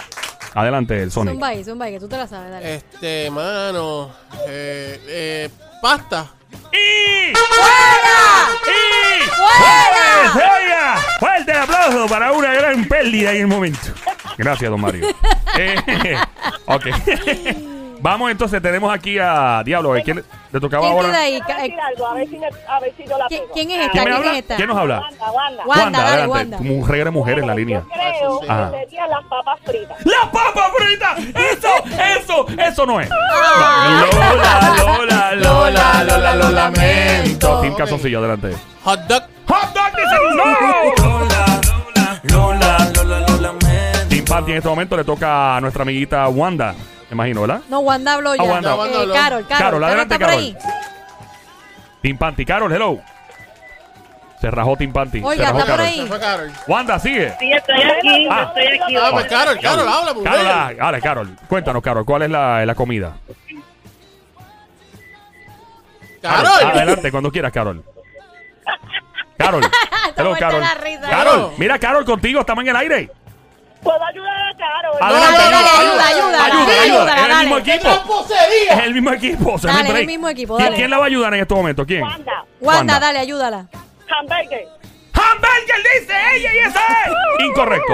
Adelante, 0.55 1.03
el 1.03 1.11
Sony. 1.13 1.27
Zumba 1.27 1.49
ahí, 1.49 1.65
zumba 1.65 1.85
ahí, 1.87 1.93
que 1.93 2.01
tú 2.01 2.09
te 2.09 2.17
la 2.17 2.27
sabes, 2.27 2.51
dale. 2.51 2.75
Este, 2.77 3.31
mano. 3.31 4.11
Eh, 4.47 5.01
eh, 5.07 5.51
pasta. 5.83 6.31
¡Y! 6.73 7.33
¡Fuera! 7.35 8.49
¡Y! 8.67 9.29
¡Fuera! 9.29 10.33
¡Fuera! 10.33 10.53
¡Oiga! 10.57 10.97
Fuerte 11.21 11.53
el 11.53 11.59
aplauso 11.59 12.07
para 12.09 12.33
una 12.33 12.53
gran 12.55 12.85
pérdida 12.87 13.33
en 13.33 13.43
el 13.43 13.47
momento. 13.47 13.89
Gracias, 14.39 14.71
don 14.71 14.81
Mario. 14.81 15.07
Eh, 15.55 15.77
ok. 16.65 16.87
Vamos 18.01 18.31
entonces, 18.33 18.61
tenemos 18.63 18.93
aquí 18.93 19.19
a 19.21 19.63
Diablo. 19.65 19.93
¿Quién 20.03 20.25
le- 20.51 20.61
tocaba 20.61 20.83
¿Quién 20.89 20.97
queda 20.99 21.07
ahora? 21.09 21.21
ahí? 21.21 21.41
Voy 21.43 21.53
a 21.53 21.57
decir 21.63 21.81
algo, 21.81 22.07
a 22.07 22.15
ver 22.15 22.29
si, 22.29 22.39
me- 22.39 22.47
a 22.67 22.81
ver 22.81 22.93
si 22.97 23.05
yo 23.05 23.19
la 23.19 23.27
¿Quién, 23.29 23.43
pego. 23.43 23.53
quién 23.55 23.71
es 23.71 23.79
esta? 23.81 23.93
¿Quién 23.93 24.05
me 24.05 24.11
¿Quién 24.11 24.17
habla? 24.17 24.33
es 24.33 24.39
esta? 24.39 24.57
¿Quién 24.57 24.69
nos 24.69 24.77
habla? 24.79 25.01
Wanda, 25.01 25.31
Wanda. 25.31 25.65
Wanda, 25.67 25.99
dale, 26.01 26.23
adelante. 26.23 26.57
Wanda. 26.57 26.73
Un 26.75 26.89
regre 26.89 27.05
de 27.05 27.11
mujeres 27.11 27.43
en 27.43 27.47
la 27.49 27.55
línea. 27.55 27.83
Yo 27.95 28.02
creo 28.29 28.51
Ajá. 28.51 28.71
que 28.71 28.79
serían 28.85 29.11
las 29.11 29.25
papas 29.25 29.59
fritas. 29.65 29.97
¡La 30.07 30.31
papa 30.31 30.71
frita! 30.77 31.17
¡Eso! 31.53 31.69
¡Eso! 32.21 32.47
¡Eso 32.59 32.87
no 32.87 33.01
es! 33.01 33.09
No. 33.09 33.17
Lola, 34.21 34.75
Lola, 34.77 35.33
Lola, 35.35 36.05
Lola, 36.05 36.35
lo 36.37 36.51
lamento. 36.51 37.61
Team 37.61 37.73
Ok. 37.73 37.79
Calzoncillo, 37.79 38.19
adelante. 38.19 38.55
Hot 38.85 39.01
dog. 39.07 39.23
¡Hot 39.49 39.73
dog 39.75 39.91
dice 39.97 40.17
no! 40.37 40.45
Team 44.09 44.25
Panty 44.25 44.51
en 44.53 44.57
este 44.59 44.69
momento 44.69 44.97
le 44.97 45.05
toca 45.05 45.57
a 45.57 45.61
nuestra 45.61 45.83
amiguita 45.83 46.29
Wanda. 46.29 46.75
Me 47.11 47.15
imagino, 47.15 47.41
¿verdad? 47.43 47.61
No, 47.69 47.81
Wanda 47.81 48.15
habló 48.15 48.35
ya. 48.35 48.43
Ah, 48.43 48.47
Wanda. 48.47 48.73
Eh, 48.73 48.77
Wanda 48.79 49.01
habló. 49.01 49.15
Carol, 49.15 49.47
Carol. 49.47 49.63
Carol, 49.65 49.85
adelante, 49.85 50.15
está 50.15 50.27
por 50.27 50.35
Carol. 50.35 50.43
ahí. 50.45 50.57
Team 52.03 52.19
Panty. 52.19 52.45
Carol, 52.45 52.73
hello. 52.73 53.01
Se 54.43 54.51
rajó 54.51 54.77
Team 54.77 54.93
Panty. 54.93 55.21
Se 55.21 55.25
Oiga, 55.25 55.45
rajó 55.47 55.59
está 55.61 55.71
por 55.73 55.77
Carol. 55.79 55.87
ahí. 56.01 56.07
Fue 56.09 56.19
Carol. 56.21 56.53
Wanda, 56.67 56.99
sigue. 56.99 57.33
Sí, 57.39 57.53
estoy 57.53 57.81
aquí, 57.81 58.27
Ah. 58.29 58.43
estoy 58.49 58.67
aquí. 58.81 58.97
Ah, 58.97 59.09
pues 59.13 59.27
Carol, 59.27 59.61
Carol, 59.61 59.89
habla, 59.89 60.15
mujer. 60.15 60.33
Carol, 60.33 60.47
ah, 60.51 60.73
dale, 60.77 61.01
Carol. 61.01 61.37
Cuéntanos, 61.49 61.81
Carol, 61.83 62.05
¿cuál 62.05 62.23
es 62.23 62.31
la, 62.31 62.67
la 62.67 62.75
comida? 62.75 63.15
Carol. 66.21 66.47
Adelante, 66.65 67.11
cuando 67.13 67.31
quieras, 67.31 67.53
Carol. 67.53 67.85
Carol. 69.39 69.63
Hello, 70.17 70.31
muerta 70.31 70.47
Carol. 70.47 70.61
la 70.61 70.75
risa. 70.75 71.09
Carol, 71.09 71.53
mira, 71.57 71.79
Carol, 71.79 72.05
contigo 72.05 72.41
estamos 72.41 72.63
en 72.65 72.71
el 72.71 72.77
aire. 72.77 73.11
¿Puedo 73.83 74.05
ayudar 74.05 74.37
a 74.37 74.57
Carol? 74.57 74.97
Adelante, 75.01 75.41
no, 75.45 75.51
no, 75.51 75.57
ayuda, 75.57 76.07
ayuda, 76.09 76.45
ayuda, 76.47 76.83
ayuda, 76.83 77.17
Es 77.17 77.31
el 77.33 77.39
mismo 77.49 77.63
¡Qué 77.63 77.75
equipo. 77.75 77.91
tramposería! 77.93 78.73
Es 78.73 78.85
el 78.85 78.95
mismo 78.95 79.11
equipo. 79.13 79.57
Dale, 79.59 79.81
es 79.81 79.87
el 79.87 79.93
break. 79.93 80.07
mismo 80.07 80.29
equipo, 80.29 80.57
¿Quién, 80.57 80.67
dale. 80.67 80.77
quién 80.77 80.91
la 80.91 80.99
va 80.99 81.05
a 81.05 81.07
ayudar 81.07 81.35
en 81.35 81.41
este 81.41 81.55
momento? 81.55 81.87
¿Quién? 81.87 82.03
Wanda, 82.03 82.33
Wanda. 82.61 82.79
Wanda, 82.79 83.01
dale, 83.01 83.19
ayúdala. 83.21 83.67
Hamburger. 84.19 84.69
¡Hamburger 85.15 85.77
dice 86.01 86.15
ella 86.37 86.51
y 86.55 86.59
esa 86.69 86.81
es! 86.81 87.47
Incorrecto. 87.47 87.93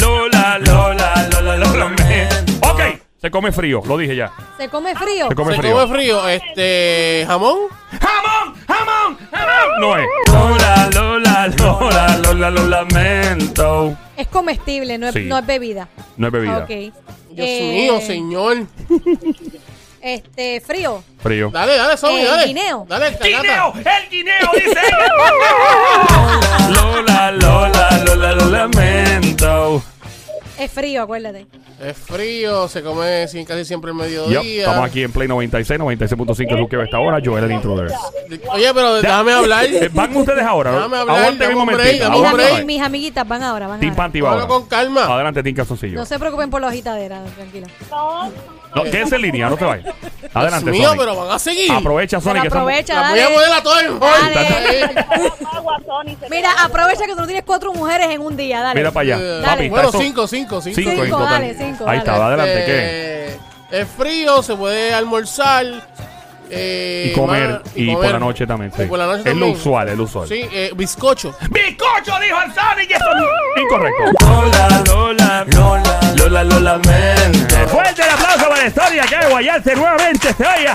Lola, 0.00 0.58
Lola, 0.58 1.28
Lola, 1.32 1.56
Lola, 1.56 1.88
me- 1.88 2.28
Ok, 2.68 2.80
se 3.20 3.30
come 3.30 3.52
frío, 3.52 3.82
lo 3.86 3.96
dije 3.96 4.16
ya. 4.16 4.32
¿Se 4.58 4.68
come 4.68 4.94
frío? 4.94 5.28
Se 5.28 5.34
come 5.34 5.54
Se 5.54 5.60
frío. 5.60 5.74
come 5.74 5.94
frío. 5.94 6.28
Este, 6.28 7.24
jamón. 7.26 7.58
¡Jamón! 8.00 8.54
¡Jamón! 8.66 9.18
¡Jamón! 9.30 9.80
No 9.80 9.96
es. 9.96 10.06
Lola, 10.32 10.90
Lola, 10.94 11.48
Lola, 11.58 12.16
Lola, 12.18 12.50
lo 12.50 12.66
lamento. 12.66 13.96
Es 14.16 14.26
comestible, 14.28 14.98
no 14.98 15.08
es, 15.08 15.14
Sí. 15.14 15.24
no 15.24 15.38
es 15.38 15.46
bebida. 15.46 15.88
No 16.16 16.26
es 16.28 16.32
bebida. 16.32 16.58
Ok. 16.58 16.68
Dios 16.68 17.48
Eh, 17.48 17.70
mío, 17.72 18.00
señor. 18.00 18.66
Este, 20.02 20.60
frío. 20.60 21.02
Frío. 21.22 21.50
Dale, 21.52 21.76
dale, 21.76 21.96
Somi, 21.96 22.20
Eh, 22.20 22.24
dale. 22.24 22.46
guineo. 22.46 22.84
Dale, 22.88 23.16
¡Guineo! 23.22 23.72
¡El 23.76 24.10
guineo! 24.10 24.50
Dice. 24.54 24.80
Lola, 26.74 27.30
Lola, 27.32 28.02
Lola, 28.04 28.32
lo 28.32 28.46
lamento. 28.50 29.82
Es 30.58 30.70
frío, 30.70 31.02
acuérdate. 31.02 31.46
Es 31.80 31.96
frío, 31.96 32.68
se 32.68 32.82
come 32.82 33.26
sin- 33.26 33.44
casi 33.44 33.64
siempre 33.64 33.90
el 33.90 33.96
Yup, 33.96 34.02
mediodía. 34.04 34.60
estamos 34.60 34.86
aquí 34.88 35.02
en 35.02 35.10
Play 35.10 35.26
96, 35.26 35.80
96.5 35.80 36.56
Luque 36.56 36.76
a 36.76 36.84
esta 36.84 36.98
hora. 37.00 37.18
Joel, 37.24 37.44
el 37.44 37.52
intruder. 37.52 37.90
Oye, 38.50 38.72
pero 38.74 38.94
déjame 39.00 39.32
hablar. 39.32 39.64
Eh, 39.64 39.90
Van 39.92 40.16
ustedes 40.16 40.44
ahora. 40.44 40.70
¿no? 40.70 40.76
Déjame 40.76 40.96
hablar, 40.98 41.38
dame 41.38 41.54
un 41.54 41.60
un 41.60 41.66
break, 41.66 41.78
momentito. 41.78 42.04
dame 42.04 42.10
Mis, 42.16 42.20
un 42.20 42.26
aguántame. 42.26 42.42
break. 42.44 42.62
ami- 42.62 42.66
mis 42.66 42.82
amiguitas 42.82 43.26
van 43.28 43.42
ahora, 43.42 43.66
van 43.66 43.80
Team 43.80 43.90
ahora. 43.92 44.02
Panty 44.02 44.20
va 44.20 44.28
Hablo 44.30 44.42
ahora. 44.42 44.54
con 44.54 44.66
calma. 44.68 45.04
Adelante, 45.06 45.42
Team 45.42 45.56
Calzoncillo. 45.56 45.94
No 45.98 46.04
se 46.06 46.18
preocupen 46.18 46.50
por 46.50 46.60
la 46.60 46.68
agitadera, 46.68 47.22
tranquila. 47.36 47.66
No, 47.90 48.30
No, 48.74 48.84
quédense 48.84 49.16
en 49.16 49.22
línea, 49.22 49.48
no 49.50 49.56
te 49.56 49.64
vayas. 49.64 49.94
Adelante, 50.34 50.70
Dios 50.70 50.78
mío, 50.78 50.88
Sonic. 50.88 51.00
pero 51.04 51.16
van 51.16 51.30
a 51.30 51.38
seguir. 51.38 51.70
Aprovecha, 51.72 52.16
Pero 52.18 52.30
Sonic. 52.30 52.42
que 52.42 52.48
estamos- 52.48 52.68
aprovecha, 52.70 52.94
La 52.94 53.10
voy 53.10 53.18
a 53.18 53.22
dale. 53.22 53.34
poner 53.34 53.52
a 53.52 53.62
todo 53.62 53.80
el 53.80 54.00
Dale. 54.00 54.94
agua, 55.52 55.76
Sony. 55.86 56.16
se 56.20 56.28
Mira, 56.30 56.50
aprovecha 56.62 57.04
que 57.04 57.12
tú 57.12 57.20
no 57.20 57.26
tienes 57.26 57.44
cuatro 57.44 57.72
mujeres 57.74 58.06
en 58.10 58.20
un 58.22 58.36
día, 58.36 58.60
dale. 58.62 58.80
Mira 58.80 58.90
para 58.90 59.02
allá. 59.02 59.18
Eh, 59.20 59.42
Papi, 59.44 59.68
Bueno, 59.68 59.88
eso- 59.90 59.98
cinco, 59.98 60.26
cinco, 60.26 60.60
cinco. 60.62 60.74
Cinco, 60.80 61.02
en 61.04 61.10
total. 61.10 61.28
dale, 61.30 61.54
cinco, 61.54 61.84
Ahí 61.84 61.86
dale. 61.86 61.98
está, 61.98 62.26
adelante, 62.26 62.64
¿qué? 62.64 63.26
Este, 63.26 63.40
Es 63.82 63.88
frío, 63.96 64.42
se 64.42 64.54
puede 64.54 64.92
almorzar. 64.94 65.64
Eh, 66.54 67.08
Y 67.10 67.12
comer, 67.18 67.48
ma- 67.48 67.62
y, 67.74 67.86
por 67.86 67.94
comer. 67.96 68.12
la 68.12 68.18
noche 68.18 68.46
también, 68.46 68.72
sí. 68.76 68.82
Y 68.82 68.86
por 68.86 68.98
la 68.98 69.06
noche 69.06 69.20
es 69.20 69.24
lo 69.26 69.30
también. 69.32 69.52
usual, 69.56 69.88
es 69.88 69.96
lo 69.96 70.04
usual. 70.04 70.28
Sí, 70.28 70.48
eh, 70.52 70.70
bizcocho. 70.74 71.34
¡Bizcocho! 71.50 72.12
Dijo 72.20 72.38
el 72.44 72.52
Sonic 72.54 72.90
y 72.90 72.92
eso 72.92 73.14
no- 73.14 73.62
Incorrecto. 73.62 74.26
Lola, 74.26 74.82
Lola, 74.86 75.46
Lola, 75.54 76.00
Lola, 76.16 76.44
lo 76.44 76.60
lamento. 76.60 77.56
Fuerte 77.68 78.02
el 78.02 78.10
aplauso 78.10 78.48
para 78.48 78.60
la 78.62 78.66
historia 78.68 79.02
que 79.04 79.16
hay 79.16 79.30
guayarse 79.30 79.76
nuevamente, 79.76 80.32
se 80.34 80.46
oiga. 80.46 80.74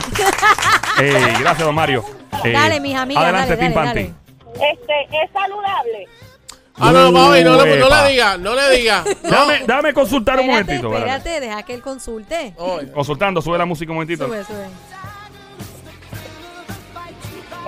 eh, 1.02 1.34
gracias, 1.40 1.60
don 1.66 1.76
Mario. 1.76 2.04
Eh, 2.44 2.52
Dale, 2.52 2.80
mis 2.80 2.96
amigas, 2.96 3.24
Adelante, 3.24 3.56
dale, 3.56 3.62
Team 3.62 3.74
dale, 3.74 3.88
Panty. 3.88 4.14
dale. 4.60 4.72
Este, 4.72 5.24
es 5.24 5.32
saludable. 5.32 6.08
Ah, 6.80 6.92
no, 6.92 7.12
papi, 7.12 7.44
no, 7.44 7.64
le- 7.64 7.78
no 7.80 7.86
Uepa. 7.88 8.04
le 8.06 8.12
diga, 8.12 8.38
no 8.38 8.54
le 8.54 8.70
diga. 8.78 9.04
No. 9.24 9.30
Dame, 9.32 9.64
dame 9.66 9.94
consultar 9.94 10.36
un 10.40 10.42
Espérate, 10.50 10.64
momentito. 10.74 10.94
espérate. 10.94 11.18
espérate, 11.30 11.46
deja 11.48 11.64
que 11.64 11.74
él 11.74 11.82
consulte. 11.82 12.54
Oye, 12.58 12.92
Consultando, 12.92 13.42
sube 13.42 13.58
la 13.58 13.66
música 13.66 13.92
un 13.92 13.96
momentito. 13.98 14.28
Sube, 14.28 14.44
sube. 14.44 14.68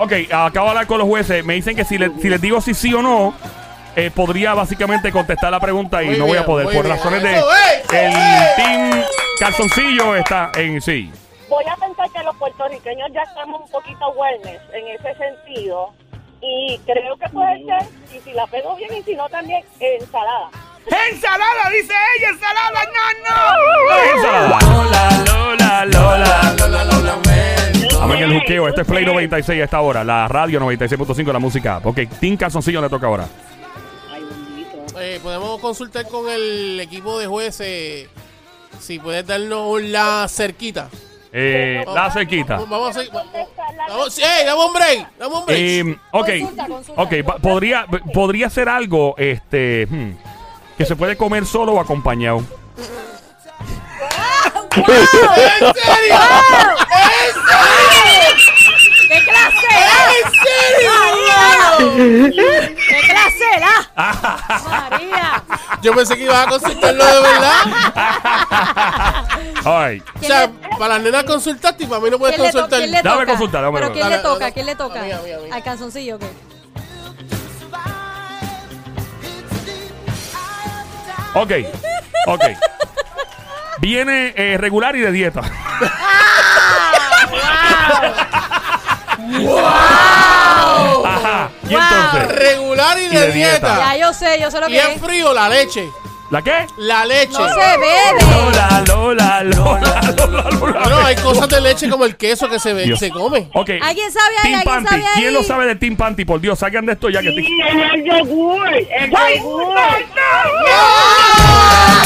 Ok, 0.02 0.12
acabo 0.32 0.66
de 0.66 0.70
hablar 0.70 0.86
con 0.86 0.98
los 0.98 1.06
jueces. 1.06 1.44
Me 1.44 1.54
dicen 1.54 1.76
que 1.76 1.84
si, 1.84 1.98
le- 1.98 2.10
si 2.20 2.30
les 2.30 2.40
digo 2.40 2.60
si 2.62 2.72
sí 2.72 2.94
o 2.94 3.02
no, 3.02 3.34
eh, 3.96 4.10
podría 4.10 4.54
básicamente 4.54 5.12
contestar 5.12 5.50
la 5.50 5.60
pregunta 5.60 6.02
y 6.02 6.06
Muy 6.06 6.18
no 6.18 6.26
voy 6.26 6.38
a 6.38 6.44
poder. 6.46 6.64
muy 6.66 6.74
Por 6.74 6.84
bien. 6.86 6.96
razones 6.96 7.22
de. 7.22 7.34
Eso, 7.36 7.46
El 7.92 8.12
team 8.56 9.02
calzoncillo 9.38 10.16
está 10.16 10.52
en 10.56 10.80
sí. 10.80 11.12
Voy 11.50 11.64
a 11.70 11.76
pensar 11.76 12.08
que 12.12 12.22
los 12.22 12.34
puertorriqueños 12.36 13.08
ya 13.12 13.22
estamos 13.24 13.60
un 13.62 13.70
poquito 13.70 14.08
wellness 14.12 14.60
en 14.72 14.88
ese 14.88 15.14
sentido. 15.18 15.92
Y 16.40 16.78
creo 16.86 17.16
que 17.18 17.28
puede 17.28 17.62
ser, 17.66 17.82
y 18.16 18.20
si 18.20 18.32
la 18.32 18.46
pego 18.46 18.74
bien 18.76 18.90
y 18.96 19.02
si 19.02 19.14
no 19.14 19.28
también, 19.28 19.62
ensalada. 19.78 20.48
¡Ensalada! 20.86 21.70
Dice 21.72 21.92
ella, 22.18 22.28
ensalada. 22.30 22.80
¡No, 22.94 23.30
no! 23.30 24.16
¡Ensalada! 24.16 24.58
Lola, 24.60 25.24
Lola, 25.26 25.84
Lola. 25.86 26.54
Lola, 26.58 26.84
Lola, 26.84 27.18
en 28.16 28.22
el 28.32 28.40
juqueo. 28.40 28.68
Este 28.68 28.82
es 28.82 28.86
Play 28.86 29.04
96 29.04 29.60
a 29.60 29.64
esta 29.64 29.80
hora. 29.80 30.04
La 30.04 30.28
radio 30.28 30.60
96.5, 30.60 31.32
la 31.32 31.38
música. 31.38 31.80
Ok, 31.84 32.00
Team 32.20 32.36
Calzoncillo 32.36 32.80
le 32.82 32.88
toca 32.88 33.06
ahora. 33.06 33.26
Ay, 34.12 34.22
bendito. 34.24 35.00
Eh, 35.00 35.20
podemos 35.22 35.58
consultar 35.60 36.06
con 36.08 36.28
el 36.28 36.78
equipo 36.80 37.18
de 37.18 37.26
jueces 37.26 38.08
si 38.78 38.98
puedes 38.98 39.26
darnos 39.26 39.80
la 39.82 40.26
cerquita. 40.28 40.88
Eh, 41.32 41.84
la 41.94 42.10
cerquita. 42.10 42.54
Vamos, 42.56 42.70
vamos 42.70 42.96
a 42.96 43.00
hacer. 43.00 43.10
Vamos, 43.88 44.18
¡Ey, 44.18 44.44
dame 44.46 44.64
un 44.64 44.72
break! 44.74 45.08
¡Dame 45.18 45.34
un 45.36 45.46
break! 45.46 45.58
Eh, 45.60 45.96
ok, 46.10 46.26
Consulta, 46.40 46.66
consulta. 46.66 47.02
ok, 47.02 47.12
pa- 47.24 47.36
podría, 47.38 47.86
podría 48.12 48.50
ser 48.50 48.68
algo 48.68 49.14
este, 49.16 49.86
hmm, 49.88 50.10
que 50.80 50.86
se 50.86 50.96
puede 50.96 51.14
comer 51.14 51.44
solo 51.44 51.72
o 51.74 51.80
acompañado. 51.80 52.38
¿En 52.38 52.46
serio? 54.86 55.04
¡Qué 59.08 59.18
clase! 59.24 59.66
¿En 60.16 60.24
serio? 60.40 60.92
¡Qué 62.88 63.00
clase! 63.10 63.50
María! 64.70 65.44
Yo 65.82 65.92
pensé 65.94 66.16
que 66.16 66.22
ibas 66.22 66.46
a 66.46 66.48
consultarlo 66.48 67.04
de 67.04 67.20
verdad. 67.20 67.60
Ay, 69.66 70.02
O 70.18 70.24
sea, 70.24 70.50
para 70.78 70.94
las 70.94 71.02
nenas 71.02 71.24
consultaste 71.24 71.84
y 71.84 71.86
para 71.88 72.00
mí 72.00 72.08
no 72.08 72.18
puedes 72.18 72.36
¿Quién 72.36 72.46
le, 72.46 72.52
to- 72.52 72.60
consultar. 72.62 72.88
Dame 73.02 73.04
toca? 73.20 73.26
consulta, 73.26 73.60
dame 73.60 73.78
¿Pero 73.80 73.92
quién 73.92 74.08
le 74.08 74.18
toca? 74.20 74.50
¿Quién 74.50 74.64
le 74.64 74.76
toca? 74.76 75.02
¿Al 75.52 75.62
calzoncillo 75.62 76.16
o 76.16 76.18
qué? 76.18 76.30
Ok, 81.34 81.52
ok. 82.26 82.44
Viene 83.78 84.32
eh, 84.36 84.56
regular 84.58 84.94
y 84.96 85.00
de 85.00 85.12
dieta. 85.12 85.40
Ajá. 91.04 91.50
Y 91.68 91.74
Wow. 91.74 91.82
entonces. 91.82 92.38
Regular 92.38 92.98
y 92.98 93.02
Y 93.04 93.08
de, 93.08 93.32
dieta. 93.32 93.32
dieta. 93.32 93.76
Ya 93.76 93.96
yo 93.96 94.12
sé, 94.12 94.40
yo 94.40 94.50
sé 94.50 94.60
lo 94.60 94.68
Y 94.68 94.72
que 94.72 94.80
en 94.82 94.90
es. 94.92 95.00
frío, 95.00 95.32
la 95.32 95.48
leche. 95.48 95.88
¿La 96.30 96.42
qué? 96.42 96.64
La 96.78 97.04
leche. 97.06 97.32
No 97.32 97.48
se 97.48 97.54
bebe. 97.56 98.22
Lola, 98.30 98.84
Lola, 98.86 99.42
Lola, 99.42 100.00
Lola, 100.16 100.50
Lola. 100.50 100.80
Bueno, 100.80 100.98
hay 101.04 101.16
cosas 101.16 101.48
de 101.48 101.60
leche 101.60 101.88
como 101.90 102.04
el 102.04 102.16
queso 102.16 102.48
que 102.48 102.60
se, 102.60 102.72
ve, 102.72 102.84
Dios. 102.84 103.00
se 103.00 103.10
come. 103.10 103.48
Ok. 103.52 103.70
¿Alguien 103.82 104.12
sabe 104.12 104.36
ahí? 104.38 104.42
Team 104.42 104.54
¿Alguien 104.54 104.64
Panty. 104.64 104.88
sabe 104.90 105.02
ahí? 105.06 105.20
¿Quién 105.22 105.34
lo 105.34 105.42
sabe 105.42 105.66
de 105.66 105.74
Team 105.74 105.96
Panty? 105.96 106.24
Por 106.24 106.40
Dios, 106.40 106.56
salgan 106.60 106.86
de 106.86 106.92
esto 106.92 107.10
ya 107.10 107.20
que 107.20 107.30
Sí, 107.30 107.34
te... 107.34 107.42
es 107.42 107.92
el 107.94 108.04
yogur. 108.04 108.68
El 108.68 109.10
yogur. 109.10 109.74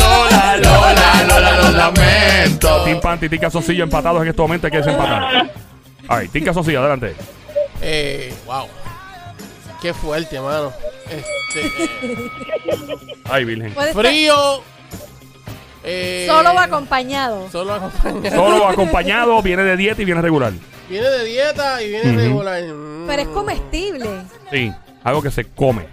Lola, 0.01 0.57
Lola, 0.57 1.25
Lola, 1.29 1.57
lo 1.57 1.71
lamento. 1.77 2.85
Team 2.85 3.01
Panty, 3.01 3.29
Team 3.29 3.41
Calzoncillo 3.43 3.85
empatados 3.85 4.23
en 4.23 4.29
este 4.29 4.41
momento. 4.41 4.67
Hay 4.67 4.71
que 4.71 4.79
desempatar. 4.79 5.51
A 6.09 6.17
ver, 6.17 6.29
Team 6.29 6.45
Calzoncillo, 6.47 6.81
adelante. 6.81 7.15
Eh, 7.83 8.33
wow. 8.47 8.67
Qué 9.85 9.92
fuerte, 9.92 10.40
mano. 10.40 10.73
Este, 11.11 11.70
Ay, 13.25 13.44
Virgen. 13.44 13.75
Frío. 13.92 14.62
Eh, 15.85 16.25
solo 16.27 16.59
acompañado. 16.59 17.51
Solo 17.51 17.75
acompañado. 17.75 18.35
Solo 18.35 18.66
acompañado, 18.66 19.42
viene 19.42 19.62
de 19.62 19.77
dieta 19.77 20.01
y 20.01 20.07
viene 20.07 20.23
regular. 20.23 20.55
Viene 20.88 21.07
de 21.07 21.25
dieta 21.27 21.83
y 21.83 21.90
viene 21.90 22.12
Ujú. 22.12 22.18
regular. 22.18 22.62
Mm. 22.62 23.07
Pero 23.07 23.23
es 23.25 23.29
comestible. 23.29 24.09
Sí, 24.51 24.73
algo 25.03 25.20
que 25.20 25.31
se 25.31 25.44
come. 25.51 25.87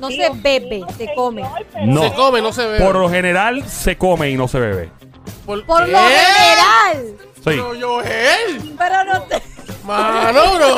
No 0.00 0.10
se 0.10 0.30
bebe, 0.34 0.82
se 0.96 1.14
come. 1.14 1.44
No. 1.84 2.02
Se 2.02 2.12
come, 2.14 2.42
no 2.42 2.52
se 2.52 2.66
bebe. 2.66 2.84
Por 2.84 2.96
lo 2.96 3.08
general 3.08 3.68
se 3.68 3.96
come 3.96 4.30
y 4.30 4.36
no 4.36 4.48
se 4.48 4.58
bebe. 4.58 4.90
¿Por, 5.46 5.58
lo 5.58 5.76
general. 5.76 7.14
Sí. 7.36 7.42
Pero 7.44 7.72
Joel. 7.80 8.74
Pero 8.76 9.04
no 9.04 9.22
te... 9.22 9.40
Mano, 9.84 10.56
bro. 10.56 10.76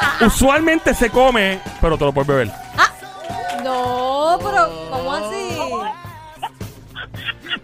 Usualmente 0.26 0.94
se 0.94 1.10
come, 1.10 1.60
pero 1.80 1.96
te 1.96 2.04
lo 2.04 2.12
puedes 2.12 2.28
beber. 2.28 2.50
No, 3.64 4.38
pero 4.42 4.88
¿cómo 4.90 5.12
así? 5.12 5.56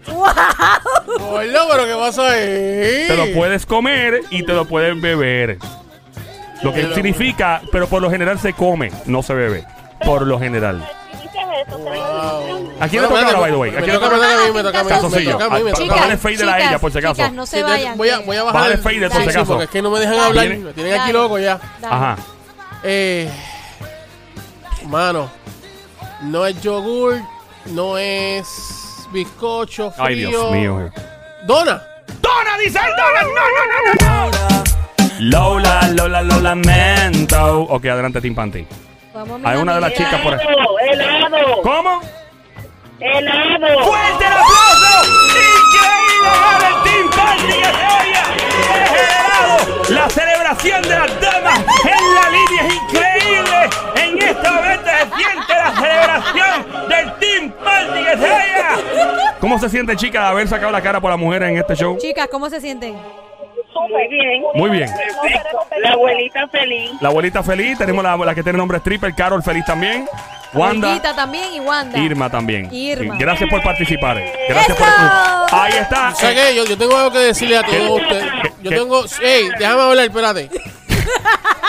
¡Wow! 0.07 0.27
Gordo, 1.19 1.67
pero 1.71 1.85
¿qué 1.85 1.95
pasa 1.97 2.29
ahí? 2.29 3.07
Te 3.07 3.15
lo 3.17 3.33
puedes 3.33 3.65
comer 3.65 4.21
y 4.29 4.43
te 4.43 4.53
lo 4.53 4.65
puedes 4.65 4.99
beber. 4.99 5.57
Lo 6.63 6.73
que 6.73 6.93
significa, 6.93 7.61
pero 7.71 7.87
por 7.87 8.01
lo 8.01 8.09
general 8.09 8.39
se 8.39 8.53
come, 8.53 8.91
no 9.05 9.21
se 9.21 9.33
bebe. 9.33 9.65
Por 10.03 10.25
lo 10.25 10.39
general. 10.39 10.87
Si 11.11 11.23
dices 11.23 11.41
eso. 11.67 11.77
¿A 12.79 12.87
quién 12.87 13.01
le 13.01 13.07
toca 13.07 13.21
ahora, 13.25 13.39
by 13.39 13.51
the 13.51 13.57
way? 13.57 13.69
¿A 13.71 13.73
Me 13.73 13.79
quién 13.81 13.93
le 13.93 13.99
toca, 13.99 14.15
toca 14.15 14.33
a 14.33 14.45
mí, 14.47 14.53
me 14.53 14.63
toca 14.63 14.79
a 14.79 14.83
mí. 14.83 14.89
Calzoncillo. 14.89 15.37
Bájale 15.37 16.17
fade 16.17 16.37
de 16.37 16.45
la 16.45 16.59
ella, 16.59 16.79
por 16.79 16.91
si 16.91 16.97
acaso. 16.99 17.15
chicas, 17.15 17.33
no 17.33 17.45
se 17.45 17.63
vayan. 17.63 17.97
voy, 17.97 18.09
a, 18.09 18.19
voy 18.19 18.37
a 18.37 18.43
bajar 18.43 18.61
Bájale 18.61 18.77
fade, 18.77 19.09
por 19.09 19.21
si 19.23 19.29
acaso. 19.29 19.45
porque 19.47 19.63
es 19.65 19.69
que 19.69 19.81
no 19.81 19.91
me 19.91 19.99
dejan 19.99 20.19
hablar. 20.19 20.47
Me 20.49 20.73
tienen 20.73 20.99
aquí 20.99 21.11
loco 21.11 21.39
ya. 21.39 21.59
Ajá. 21.83 22.17
Eh, 22.83 23.29
mano, 24.85 25.29
no 26.21 26.45
es 26.45 26.61
yogur, 26.61 27.17
no 27.67 27.97
es 27.97 29.07
bizcocho 29.11 29.91
frío. 29.91 30.05
Ay, 30.05 30.15
Dios 30.15 30.51
mío. 30.51 30.91
Dona. 31.45 31.81
¡Dona, 32.21 32.57
dice 32.63 32.79
el 32.79 32.95
Dona! 32.95 33.21
¡No, 33.23 33.29
no, 33.31 34.29
no, 34.29 34.31
no! 34.31 34.57
Lola, 35.19 35.89
Lola, 35.93 36.21
lo 36.21 36.39
lamento. 36.39 37.61
Ok, 37.63 37.85
adelante. 37.85 38.21
Vamos, 39.13 39.41
Hay 39.43 39.57
una 39.57 39.75
de 39.75 39.81
las 39.81 39.93
chicas 39.93 40.21
por 40.21 40.33
ahí. 40.35 40.39
Helado, 40.47 41.27
helado, 41.27 41.61
¿Cómo? 41.63 42.01
Helado. 42.99 43.83
¡Fuerte 43.83 44.25
el 44.25 44.33
aplauso! 44.33 44.93
¡Increíble! 45.37 46.29
¡Gana 46.41 46.67
el 46.67 46.75
Team 46.83 47.09
Panty 47.15 47.53
que 47.53 47.65
se! 47.65 47.87
¡Es 48.83 48.91
helado! 48.91 49.55
La 49.89 50.09
celebración 50.09 50.81
de 50.83 50.89
las 50.89 51.21
damas 51.21 51.59
en 51.83 52.15
la 52.15 52.29
línea 52.29 52.67
es 52.67 52.73
increíble. 52.75 53.69
En 53.95 54.17
este 54.17 54.49
momento 54.49 54.89
se 54.89 55.15
siente 55.15 55.53
la 55.53 55.71
celebración 55.75 56.89
del 56.89 57.13
Team 57.19 57.51
Panty 57.63 58.03
que 58.03 58.17
se. 58.17 58.47
¿Cómo 59.39 59.59
se 59.59 59.69
siente, 59.69 59.95
chica, 59.95 60.21
de 60.21 60.27
haber 60.27 60.47
sacado 60.47 60.71
la 60.71 60.81
cara 60.81 60.99
por 60.99 61.11
las 61.11 61.19
mujeres 61.19 61.49
en 61.49 61.57
este 61.57 61.75
show? 61.75 61.97
Chicas, 61.99 62.27
¿cómo 62.31 62.49
se 62.49 62.59
sienten? 62.59 62.97
Muy 63.89 64.07
bien. 64.07 64.43
Muy 64.55 64.69
bien. 64.69 64.89
La 65.81 65.91
abuelita 65.91 66.47
feliz. 66.47 66.91
La 67.01 67.09
abuelita 67.09 67.43
feliz, 67.43 67.77
tenemos 67.77 68.03
la, 68.03 68.17
la 68.17 68.35
que 68.35 68.43
tiene 68.43 68.57
nombre 68.57 68.77
stripper, 68.79 69.13
Carol 69.15 69.43
feliz 69.43 69.65
también. 69.65 70.07
Wanda. 70.53 70.87
Olguita 70.89 71.13
también 71.15 71.53
y 71.53 71.59
Wanda. 71.59 71.99
Irma 71.99 72.29
también. 72.29 72.73
Irma. 72.73 73.15
Gracias 73.17 73.49
por 73.49 73.61
participar. 73.61 74.17
Gracias 74.47 74.77
¡Eso! 74.77 74.77
por. 74.77 75.59
Ahí 75.59 75.73
está. 75.73 76.15
¿Sabes 76.15 76.35
qué? 76.35 76.55
Yo, 76.55 76.65
yo 76.65 76.77
tengo 76.77 76.95
algo 76.97 77.11
que 77.11 77.19
decirle 77.19 77.57
a 77.57 77.63
todos 77.63 78.01
ustedes. 78.01 78.25
Yo 78.61 78.69
¿Qué? 78.69 78.75
tengo. 78.77 79.03
¡Ey! 79.21 79.49
Déjame 79.59 79.81
hablar, 79.81 80.05
espérate. 80.05 80.49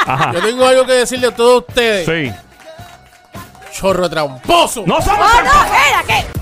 Ajá. 0.07 0.33
Yo 0.33 0.40
tengo 0.40 0.66
algo 0.66 0.87
que 0.87 0.92
decirle 0.92 1.27
a 1.27 1.35
todos 1.35 1.64
ustedes. 1.68 2.07
Sí. 2.07 2.33
Chorro 3.73 4.09
tramposo. 4.09 4.85
No 4.87 5.01
somos. 5.03 5.21
¡Oh, 5.21 5.42
no! 5.42 5.64
¡Espera! 5.64 6.03
¿Qué? 6.07 6.38